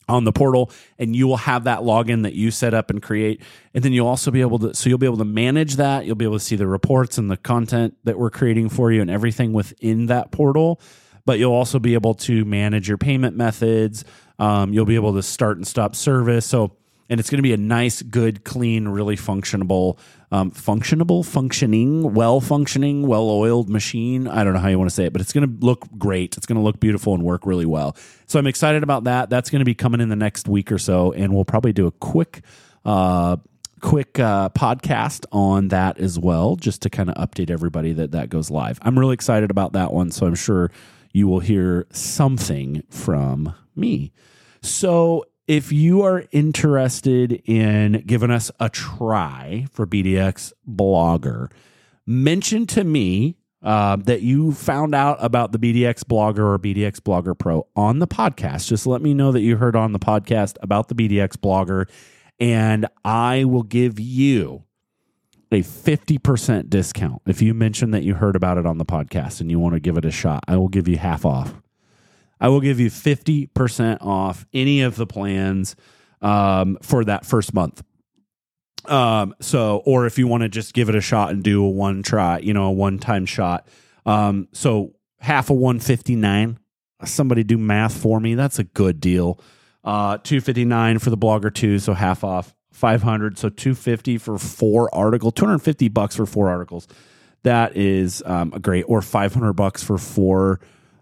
On 0.08 0.24
the 0.24 0.32
portal 0.32 0.72
and 1.00 1.16
you 1.16 1.28
will 1.28 1.38
have 1.38 1.64
that 1.64 1.80
login 1.80 2.24
that 2.24 2.34
you 2.34 2.52
set 2.52 2.74
up 2.74 2.90
and 2.90 3.02
create. 3.02 3.42
And 3.74 3.84
then 3.84 3.92
you'll 3.92 4.08
also 4.08 4.32
be 4.32 4.42
able 4.42 4.60
to 4.60 4.74
so 4.74 4.90
you'll 4.90 4.98
be 4.98 5.06
able 5.06 5.18
to 5.18 5.26
manage 5.26 5.76
that. 5.78 6.06
You'll 6.06 6.16
be 6.16 6.26
able 6.26 6.38
to 6.38 6.44
see 6.44 6.56
the 6.56 6.68
reports 6.68 7.18
and 7.18 7.30
the 7.30 7.38
content 7.38 7.96
that 8.04 8.18
we're 8.18 8.30
creating 8.30 8.70
for 8.70 8.92
you 8.92 9.02
and 9.02 9.10
everything 9.10 9.54
within 9.54 10.08
that 10.08 10.32
portal. 10.32 10.80
But 11.26 11.40
you'll 11.40 11.54
also 11.54 11.80
be 11.80 11.96
able 11.96 12.14
to 12.16 12.46
manage 12.46 12.88
your 12.88 12.98
payment 12.98 13.36
methods. 13.36 14.06
Um, 14.38 14.74
you'll 14.74 14.86
be 14.86 14.96
able 14.96 15.14
to 15.14 15.24
start 15.24 15.58
and 15.58 15.66
stop 15.66 15.96
service. 15.96 16.46
So 16.46 16.78
and 17.10 17.20
it's 17.20 17.30
going 17.30 17.38
to 17.38 17.44
be 17.44 17.54
a 17.54 17.58
nice, 17.58 18.02
good, 18.02 18.44
clean, 18.44 18.88
really 18.88 19.16
functionable, 19.16 19.98
um, 20.32 20.52
functionable, 20.52 21.26
functioning, 21.26 22.14
well 22.14 22.42
functioning, 22.42 23.08
well 23.08 23.30
oiled 23.30 23.70
machine. 23.70 24.28
I 24.28 24.44
don't 24.44 24.54
know 24.54 24.60
how 24.60 24.70
you 24.70 24.80
want 24.80 24.90
to 24.90 24.96
say 24.96 25.06
it, 25.06 25.14
but 25.14 25.22
it's 25.22 25.34
going 25.34 25.48
to 25.48 25.66
look 25.66 25.88
great. 25.98 26.36
It's 26.38 26.46
going 26.46 26.58
to 26.58 26.64
look 26.64 26.80
beautiful 26.80 27.14
and 27.14 27.24
work 27.24 27.46
really 27.46 27.66
well. 27.66 27.96
So 28.26 28.40
I'm 28.40 28.48
excited 28.48 28.84
about 28.84 29.04
that. 29.04 29.30
That's 29.30 29.50
going 29.50 29.60
to 29.60 29.66
be 29.66 29.76
coming 29.76 30.02
in 30.02 30.10
the 30.10 30.16
next 30.16 30.48
week 30.48 30.72
or 30.72 30.80
so, 30.80 31.12
and 31.12 31.34
we'll 31.34 31.46
probably 31.46 31.74
do 31.74 31.88
a 31.88 31.92
quick. 31.92 32.42
Uh, 32.84 33.38
quick 33.82 34.20
uh, 34.20 34.50
podcast 34.50 35.26
on 35.32 35.68
that 35.68 36.00
as 36.00 36.18
well, 36.18 36.56
just 36.56 36.82
to 36.82 36.90
kind 36.90 37.10
of 37.10 37.16
update 37.16 37.52
everybody 37.52 37.94
that 37.94 38.12
that 38.12 38.30
goes 38.30 38.50
live. 38.50 38.80
I'm 38.82 38.98
really 38.98 39.14
excited 39.14 39.52
about 39.52 39.74
that 39.74 39.94
one, 39.94 40.12
so 40.12 40.26
I'm 40.26 40.36
sure 40.36 40.72
you 41.12 41.28
will 41.28 41.40
hear 41.40 41.86
something 41.92 42.84
from 42.90 43.54
me. 43.76 44.12
So 44.62 45.26
if 45.48 45.72
you 45.72 46.02
are 46.02 46.26
interested 46.32 47.32
in 47.46 48.04
giving 48.06 48.32
us 48.32 48.52
a 48.60 48.70
try 48.70 49.68
for 49.72 49.86
BDX 49.86 50.54
Blogger, 50.68 51.52
mention 52.06 52.66
to 52.68 52.84
me 52.84 53.38
uh, 53.62 53.96
that 53.98 54.22
you 54.22 54.52
found 54.52 54.96
out 54.96 55.18
about 55.20 55.52
the 55.52 55.60
BDX 55.60 56.04
Blogger 56.04 56.54
or 56.54 56.60
BDX 56.60 57.00
Blogger 57.00 57.38
Pro 57.38 57.68
on 57.76 58.00
the 58.00 58.08
podcast. 58.08 58.68
Just 58.68 58.88
let 58.88 59.02
me 59.02 59.14
know 59.14 59.32
that 59.32 59.42
you 59.42 59.58
heard 59.58 59.76
on 59.76 59.92
the 59.92 60.00
podcast 60.00 60.58
about 60.62 60.88
the 60.88 60.96
BDX 60.96 61.38
Blogger, 61.38 61.90
and 62.40 62.88
I 63.04 63.46
will 63.46 63.64
give 63.64 64.00
you 64.00 64.64
a 65.52 65.62
50% 65.62 66.70
discount. 66.70 67.22
If 67.28 67.42
you 67.42 67.54
mention 67.54 67.92
that 67.92 68.04
you 68.04 68.16
heard 68.16 68.36
about 68.36 68.58
it 68.58 68.66
on 68.66 68.78
the 68.78 68.86
podcast 68.86 69.42
and 69.42 69.50
you 69.50 69.60
want 69.60 69.74
to 69.76 69.80
give 69.80 69.98
it 69.98 70.06
a 70.06 70.12
shot, 70.12 70.44
I 70.48 70.58
will 70.58 70.68
give 70.68 70.88
you 70.88 70.98
half 70.98 71.24
off 71.24 71.54
I 72.40 72.50
will 72.50 72.62
give 72.62 72.80
you 72.80 72.90
50% 72.90 73.98
off 74.02 74.46
any 74.54 74.82
of 74.82 74.96
the 74.96 75.08
plans 75.08 75.76
um, 76.22 76.78
for 76.82 77.06
that 77.06 77.26
first 77.26 77.54
month. 77.54 77.84
Um, 78.86 79.34
so, 79.42 79.82
or 79.86 80.06
if 80.06 80.18
you 80.18 80.28
want 80.28 80.44
to 80.44 80.50
just 80.50 80.74
give 80.74 80.90
it 80.90 80.96
a 80.96 81.02
shot 81.02 81.32
and 81.32 81.44
do 81.44 81.64
a 81.64 81.70
one 81.70 82.04
try, 82.04 82.40
you 82.40 82.54
know, 82.54 82.66
a 82.66 82.72
one 82.72 83.00
time 83.00 83.26
shot. 83.26 83.68
Um, 84.06 84.48
so 84.54 84.94
half 85.20 85.50
of 85.50 85.58
159, 85.58 86.60
somebody 87.04 87.44
do 87.44 87.58
math 87.58 87.98
for 87.98 88.20
me. 88.20 88.36
That's 88.36 88.60
a 88.60 88.64
good 88.64 89.00
deal. 89.00 89.40
Uh, 89.84 90.18
259 90.18 91.00
for 91.00 91.10
the 91.10 91.18
blogger 91.18 91.54
two. 91.54 91.80
So 91.80 91.94
half 91.94 92.24
off 92.24 92.56
500. 92.74 93.38
So 93.38 93.50
250 93.50 94.18
for 94.18 94.38
four 94.38 94.94
article, 94.94 95.32
250 95.32 95.88
bucks 95.90 96.16
for 96.16 96.26
four 96.26 96.50
articles. 96.50 96.88
That 97.44 97.78
is, 97.78 98.24
um, 98.26 98.52
a 98.56 98.60
great, 98.60 98.86
or 98.88 99.02
500 99.02 99.54
bucks 99.54 99.84
for 99.84 99.98
four, 99.98 100.60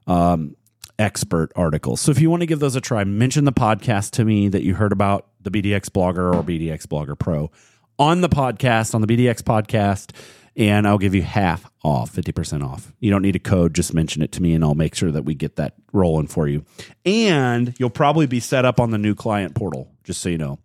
um, 0.08 0.56
expert 1.04 1.52
articles. 1.56 2.00
So 2.00 2.12
if 2.12 2.22
you 2.22 2.30
want 2.30 2.42
to 2.42 2.48
give 2.48 2.60
those 2.60 2.78
a 2.78 2.82
try, 2.82 3.04
mention 3.04 3.44
the 3.44 3.52
podcast 3.52 4.12
to 4.12 4.24
me 4.24 4.48
that 4.48 4.64
you 4.64 4.76
heard 4.76 4.94
about 4.94 5.28
the 5.42 5.52
BDX 5.52 5.90
Blogger 5.90 6.34
or 6.34 6.42
BDX 6.42 6.88
Blogger 6.88 7.20
Pro 7.20 7.52
on 8.00 8.22
the 8.22 8.30
podcast, 8.30 8.96
on 8.96 9.02
the 9.02 9.08
BDX 9.08 9.42
podcast, 9.42 10.16
and 10.56 10.88
I'll 10.88 10.98
give 10.98 11.14
you 11.14 11.22
half 11.22 11.70
off, 11.84 12.14
50% 12.14 12.64
off. 12.64 12.94
You 13.02 13.12
don't 13.12 13.22
need 13.22 13.36
a 13.36 13.40
code, 13.40 13.74
just 13.74 13.94
mention 13.94 14.22
it 14.22 14.32
to 14.32 14.42
me 14.42 14.54
and 14.54 14.64
I'll 14.64 14.76
make 14.76 14.96
sure 14.96 15.12
that 15.12 15.26
we 15.26 15.36
get 15.36 15.58
that 15.58 15.74
rolling 15.92 16.28
for 16.28 16.48
you. 16.48 16.64
And 17.06 17.76
you'll 17.78 17.90
probably 17.90 18.26
be 18.26 18.40
set 18.40 18.64
up 18.64 18.80
on 18.80 18.92
the 18.92 18.98
new 18.98 19.14
client 19.14 19.56
portal, 19.56 19.92
just 20.06 20.22
so 20.22 20.30
you 20.30 20.38
know. 20.38 20.58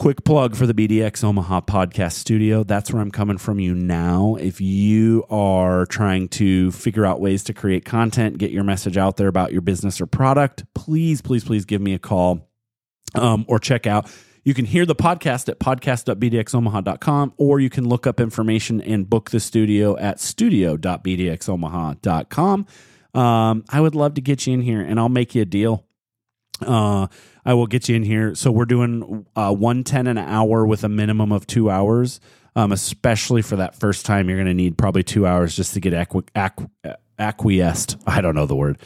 Quick 0.00 0.24
plug 0.24 0.56
for 0.56 0.66
the 0.66 0.72
BDX 0.72 1.22
Omaha 1.22 1.60
podcast 1.60 2.12
studio. 2.12 2.64
That's 2.64 2.90
where 2.90 3.02
I'm 3.02 3.10
coming 3.10 3.36
from 3.36 3.60
you 3.60 3.74
now. 3.74 4.38
If 4.40 4.58
you 4.58 5.26
are 5.28 5.84
trying 5.84 6.30
to 6.30 6.72
figure 6.72 7.04
out 7.04 7.20
ways 7.20 7.44
to 7.44 7.52
create 7.52 7.84
content, 7.84 8.38
get 8.38 8.50
your 8.50 8.64
message 8.64 8.96
out 8.96 9.18
there 9.18 9.28
about 9.28 9.52
your 9.52 9.60
business 9.60 10.00
or 10.00 10.06
product, 10.06 10.64
please, 10.72 11.20
please, 11.20 11.44
please 11.44 11.66
give 11.66 11.82
me 11.82 11.92
a 11.92 11.98
call 11.98 12.48
um, 13.14 13.44
or 13.46 13.58
check 13.58 13.86
out. 13.86 14.10
You 14.42 14.54
can 14.54 14.64
hear 14.64 14.86
the 14.86 14.96
podcast 14.96 15.50
at 15.50 15.60
podcast.bdxomaha.com 15.60 17.34
or 17.36 17.60
you 17.60 17.68
can 17.68 17.86
look 17.86 18.06
up 18.06 18.20
information 18.20 18.80
and 18.80 19.06
book 19.06 19.28
the 19.28 19.38
studio 19.38 19.98
at 19.98 20.18
studio.bdxomaha.com. 20.18 22.66
Um, 23.12 23.64
I 23.68 23.80
would 23.82 23.94
love 23.94 24.14
to 24.14 24.22
get 24.22 24.46
you 24.46 24.54
in 24.54 24.62
here 24.62 24.80
and 24.80 24.98
I'll 24.98 25.10
make 25.10 25.34
you 25.34 25.42
a 25.42 25.44
deal. 25.44 25.84
Uh, 26.62 27.08
I 27.44 27.54
will 27.54 27.66
get 27.66 27.88
you 27.88 27.96
in 27.96 28.02
here. 28.02 28.34
So 28.34 28.50
we're 28.50 28.64
doing 28.64 29.26
uh, 29.36 29.52
110 29.54 30.06
an 30.06 30.18
hour 30.18 30.66
with 30.66 30.84
a 30.84 30.88
minimum 30.88 31.32
of 31.32 31.46
two 31.46 31.70
hours. 31.70 32.20
Um, 32.56 32.72
especially 32.72 33.42
for 33.42 33.56
that 33.56 33.76
first 33.76 34.04
time, 34.04 34.28
you're 34.28 34.36
going 34.36 34.48
to 34.48 34.54
need 34.54 34.76
probably 34.76 35.04
two 35.04 35.24
hours 35.24 35.54
just 35.54 35.72
to 35.74 35.80
get 35.80 35.92
acqu- 35.92 36.28
acqu- 36.34 36.96
acquiesced. 37.16 37.96
I 38.06 38.20
don't 38.20 38.34
know 38.34 38.46
the 38.46 38.56
word. 38.56 38.78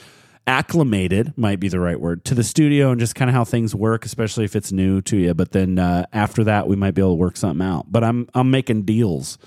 Acclimated 0.46 1.32
might 1.38 1.60
be 1.60 1.68
the 1.68 1.80
right 1.80 1.98
word 1.98 2.26
to 2.26 2.34
the 2.34 2.44
studio 2.44 2.90
and 2.90 3.00
just 3.00 3.14
kind 3.14 3.30
of 3.30 3.34
how 3.34 3.44
things 3.44 3.74
work, 3.74 4.04
especially 4.04 4.44
if 4.44 4.54
it's 4.54 4.70
new 4.70 5.00
to 5.02 5.16
you. 5.16 5.32
But 5.32 5.52
then 5.52 5.78
uh, 5.78 6.04
after 6.12 6.44
that, 6.44 6.68
we 6.68 6.76
might 6.76 6.90
be 6.90 7.00
able 7.00 7.12
to 7.12 7.16
work 7.16 7.38
something 7.38 7.66
out. 7.66 7.90
But 7.90 8.04
I'm 8.04 8.28
I'm 8.34 8.50
making 8.50 8.82
deals. 8.82 9.38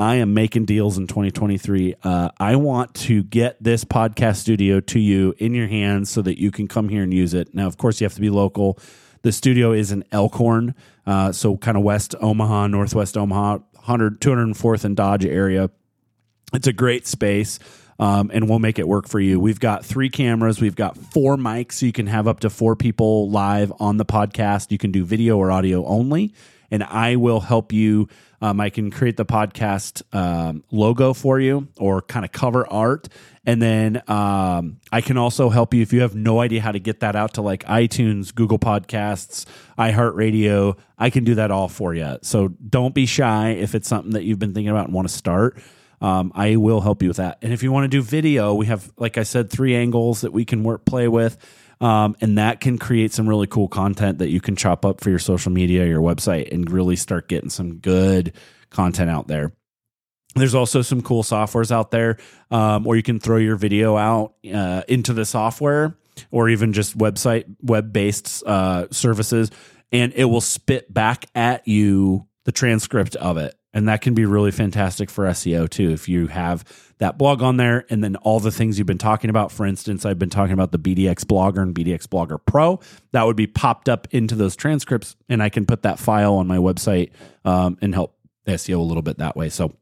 I 0.00 0.14
am 0.14 0.32
making 0.32 0.64
deals 0.64 0.96
in 0.96 1.06
2023. 1.06 1.94
Uh, 2.02 2.30
I 2.38 2.56
want 2.56 2.94
to 2.94 3.22
get 3.22 3.62
this 3.62 3.84
podcast 3.84 4.36
studio 4.36 4.80
to 4.80 4.98
you 4.98 5.34
in 5.36 5.52
your 5.52 5.66
hands 5.66 6.08
so 6.08 6.22
that 6.22 6.40
you 6.40 6.50
can 6.50 6.68
come 6.68 6.88
here 6.88 7.02
and 7.02 7.12
use 7.12 7.34
it. 7.34 7.54
Now, 7.54 7.66
of 7.66 7.76
course, 7.76 8.00
you 8.00 8.06
have 8.06 8.14
to 8.14 8.20
be 8.22 8.30
local. 8.30 8.78
The 9.20 9.30
studio 9.30 9.72
is 9.72 9.92
in 9.92 10.02
Elkhorn, 10.10 10.74
uh, 11.06 11.32
so 11.32 11.58
kind 11.58 11.76
of 11.76 11.82
West 11.82 12.14
Omaha, 12.18 12.68
Northwest 12.68 13.18
Omaha, 13.18 13.58
100, 13.72 14.22
204th 14.22 14.86
and 14.86 14.96
Dodge 14.96 15.26
area. 15.26 15.68
It's 16.54 16.66
a 16.66 16.72
great 16.72 17.06
space. 17.06 17.58
Um, 17.98 18.30
and 18.32 18.48
we'll 18.48 18.58
make 18.58 18.78
it 18.78 18.88
work 18.88 19.06
for 19.06 19.20
you. 19.20 19.38
We've 19.38 19.60
got 19.60 19.84
three 19.84 20.08
cameras. 20.08 20.62
We've 20.62 20.74
got 20.74 20.96
four 20.96 21.36
mics, 21.36 21.72
so 21.72 21.84
you 21.84 21.92
can 21.92 22.06
have 22.06 22.26
up 22.26 22.40
to 22.40 22.48
four 22.48 22.74
people 22.74 23.28
live 23.28 23.70
on 23.78 23.98
the 23.98 24.06
podcast. 24.06 24.70
You 24.70 24.78
can 24.78 24.90
do 24.90 25.04
video 25.04 25.36
or 25.36 25.50
audio 25.50 25.84
only, 25.84 26.32
and 26.70 26.82
I 26.82 27.16
will 27.16 27.40
help 27.40 27.74
you. 27.74 28.08
Um, 28.42 28.60
I 28.60 28.70
can 28.70 28.90
create 28.90 29.16
the 29.16 29.26
podcast 29.26 30.02
um, 30.14 30.64
logo 30.70 31.12
for 31.12 31.38
you 31.38 31.68
or 31.78 32.00
kind 32.02 32.24
of 32.24 32.32
cover 32.32 32.66
art. 32.72 33.08
And 33.44 33.60
then 33.60 34.02
um, 34.08 34.80
I 34.92 35.00
can 35.00 35.16
also 35.16 35.48
help 35.48 35.74
you 35.74 35.82
if 35.82 35.92
you 35.92 36.02
have 36.02 36.14
no 36.14 36.40
idea 36.40 36.60
how 36.60 36.72
to 36.72 36.78
get 36.78 37.00
that 37.00 37.16
out 37.16 37.34
to 37.34 37.42
like 37.42 37.64
iTunes, 37.64 38.34
Google 38.34 38.58
Podcasts, 38.58 39.46
iHeartRadio. 39.78 40.78
I 40.98 41.10
can 41.10 41.24
do 41.24 41.34
that 41.36 41.50
all 41.50 41.68
for 41.68 41.94
you. 41.94 42.18
So 42.22 42.48
don't 42.48 42.94
be 42.94 43.06
shy 43.06 43.50
if 43.50 43.74
it's 43.74 43.88
something 43.88 44.12
that 44.12 44.24
you've 44.24 44.38
been 44.38 44.54
thinking 44.54 44.70
about 44.70 44.86
and 44.86 44.94
want 44.94 45.08
to 45.08 45.14
start. 45.14 45.58
Um, 46.02 46.32
I 46.34 46.56
will 46.56 46.80
help 46.80 47.02
you 47.02 47.08
with 47.08 47.18
that. 47.18 47.38
And 47.42 47.52
if 47.52 47.62
you 47.62 47.72
want 47.72 47.84
to 47.84 47.88
do 47.88 48.00
video, 48.00 48.54
we 48.54 48.66
have, 48.66 48.90
like 48.96 49.18
I 49.18 49.22
said, 49.22 49.50
three 49.50 49.74
angles 49.74 50.22
that 50.22 50.32
we 50.32 50.44
can 50.46 50.62
work 50.62 50.84
play 50.86 51.08
with. 51.08 51.36
Um, 51.80 52.14
and 52.20 52.36
that 52.36 52.60
can 52.60 52.76
create 52.76 53.12
some 53.12 53.28
really 53.28 53.46
cool 53.46 53.68
content 53.68 54.18
that 54.18 54.28
you 54.28 54.40
can 54.40 54.54
chop 54.54 54.84
up 54.84 55.00
for 55.00 55.08
your 55.08 55.18
social 55.18 55.50
media, 55.50 55.86
your 55.86 56.02
website, 56.02 56.52
and 56.52 56.70
really 56.70 56.96
start 56.96 57.28
getting 57.28 57.50
some 57.50 57.76
good 57.76 58.34
content 58.68 59.10
out 59.10 59.28
there. 59.28 59.52
There's 60.34 60.54
also 60.54 60.82
some 60.82 61.00
cool 61.02 61.22
softwares 61.22 61.72
out 61.72 61.90
there, 61.90 62.18
um, 62.50 62.86
or 62.86 62.96
you 62.96 63.02
can 63.02 63.18
throw 63.18 63.38
your 63.38 63.56
video 63.56 63.96
out 63.96 64.34
uh, 64.52 64.82
into 64.88 65.12
the 65.12 65.24
software, 65.24 65.96
or 66.30 66.48
even 66.48 66.72
just 66.72 66.96
website 66.96 67.44
web 67.62 67.92
based 67.92 68.44
uh, 68.44 68.86
services, 68.90 69.50
and 69.90 70.12
it 70.14 70.26
will 70.26 70.40
spit 70.40 70.92
back 70.92 71.26
at 71.34 71.66
you 71.66 72.26
the 72.44 72.52
transcript 72.52 73.16
of 73.16 73.38
it 73.38 73.54
and 73.72 73.88
that 73.88 74.00
can 74.00 74.14
be 74.14 74.24
really 74.24 74.50
fantastic 74.50 75.10
for 75.10 75.24
SEO 75.26 75.68
too. 75.68 75.90
If 75.90 76.08
you 76.08 76.26
have 76.26 76.64
that 76.98 77.18
blog 77.18 77.42
on 77.42 77.56
there 77.56 77.86
and 77.88 78.02
then 78.02 78.16
all 78.16 78.40
the 78.40 78.50
things 78.50 78.78
you've 78.78 78.86
been 78.86 78.98
talking 78.98 79.30
about, 79.30 79.52
for 79.52 79.64
instance, 79.64 80.04
I've 80.04 80.18
been 80.18 80.30
talking 80.30 80.52
about 80.52 80.72
the 80.72 80.78
BDX 80.78 81.24
Blogger 81.24 81.62
and 81.62 81.74
BDX 81.74 82.06
Blogger 82.06 82.38
Pro, 82.44 82.80
that 83.12 83.26
would 83.26 83.36
be 83.36 83.46
popped 83.46 83.88
up 83.88 84.08
into 84.10 84.34
those 84.34 84.56
transcripts, 84.56 85.16
and 85.28 85.42
I 85.42 85.48
can 85.48 85.66
put 85.66 85.82
that 85.82 85.98
file 85.98 86.34
on 86.34 86.46
my 86.46 86.58
website 86.58 87.10
um, 87.44 87.78
and 87.80 87.94
help 87.94 88.16
SEO 88.46 88.78
a 88.78 88.82
little 88.82 89.02
bit 89.02 89.18
that 89.18 89.36
way. 89.36 89.48
So, 89.48 89.72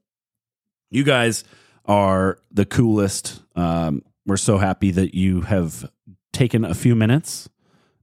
you 0.91 1.05
guys 1.05 1.45
are 1.85 2.39
the 2.51 2.65
coolest. 2.65 3.43
Um, 3.55 4.03
we're 4.27 4.37
so 4.37 4.59
happy 4.59 4.91
that 4.93 5.15
you 5.15 5.43
have 5.43 5.91
taken 6.33 6.65
a 6.65 6.75
few 6.75 6.95
minutes 6.95 7.49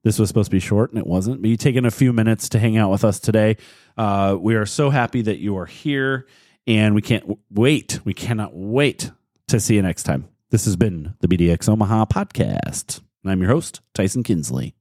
this 0.05 0.19
was 0.19 0.29
supposed 0.29 0.51
to 0.51 0.55
be 0.55 0.59
short 0.59 0.91
and 0.91 0.99
it 0.99 1.07
wasn't, 1.07 1.41
but 1.41 1.49
you 1.49 1.57
taken 1.57 1.83
a 1.83 1.89
few 1.89 2.13
minutes 2.13 2.47
to 2.49 2.59
hang 2.59 2.77
out 2.77 2.91
with 2.91 3.03
us 3.03 3.19
today. 3.19 3.57
Uh, 3.97 4.37
we 4.39 4.55
are 4.55 4.65
so 4.65 4.89
happy 4.89 5.21
that 5.21 5.39
you 5.39 5.57
are 5.57 5.65
here 5.65 6.27
and 6.67 6.95
we 6.95 7.01
can't 7.01 7.39
wait. 7.49 7.99
We 8.03 8.13
cannot 8.13 8.51
wait 8.53 9.11
to 9.47 9.59
see 9.59 9.75
you 9.75 9.81
next 9.81 10.03
time. 10.03 10.27
This 10.49 10.65
has 10.65 10.75
been 10.75 11.15
the 11.19 11.27
BDX 11.27 11.69
Omaha 11.69 12.05
podcast. 12.05 13.01
And 13.23 13.31
I'm 13.31 13.41
your 13.41 13.51
host, 13.51 13.81
Tyson 13.93 14.23
Kinsley. 14.23 14.75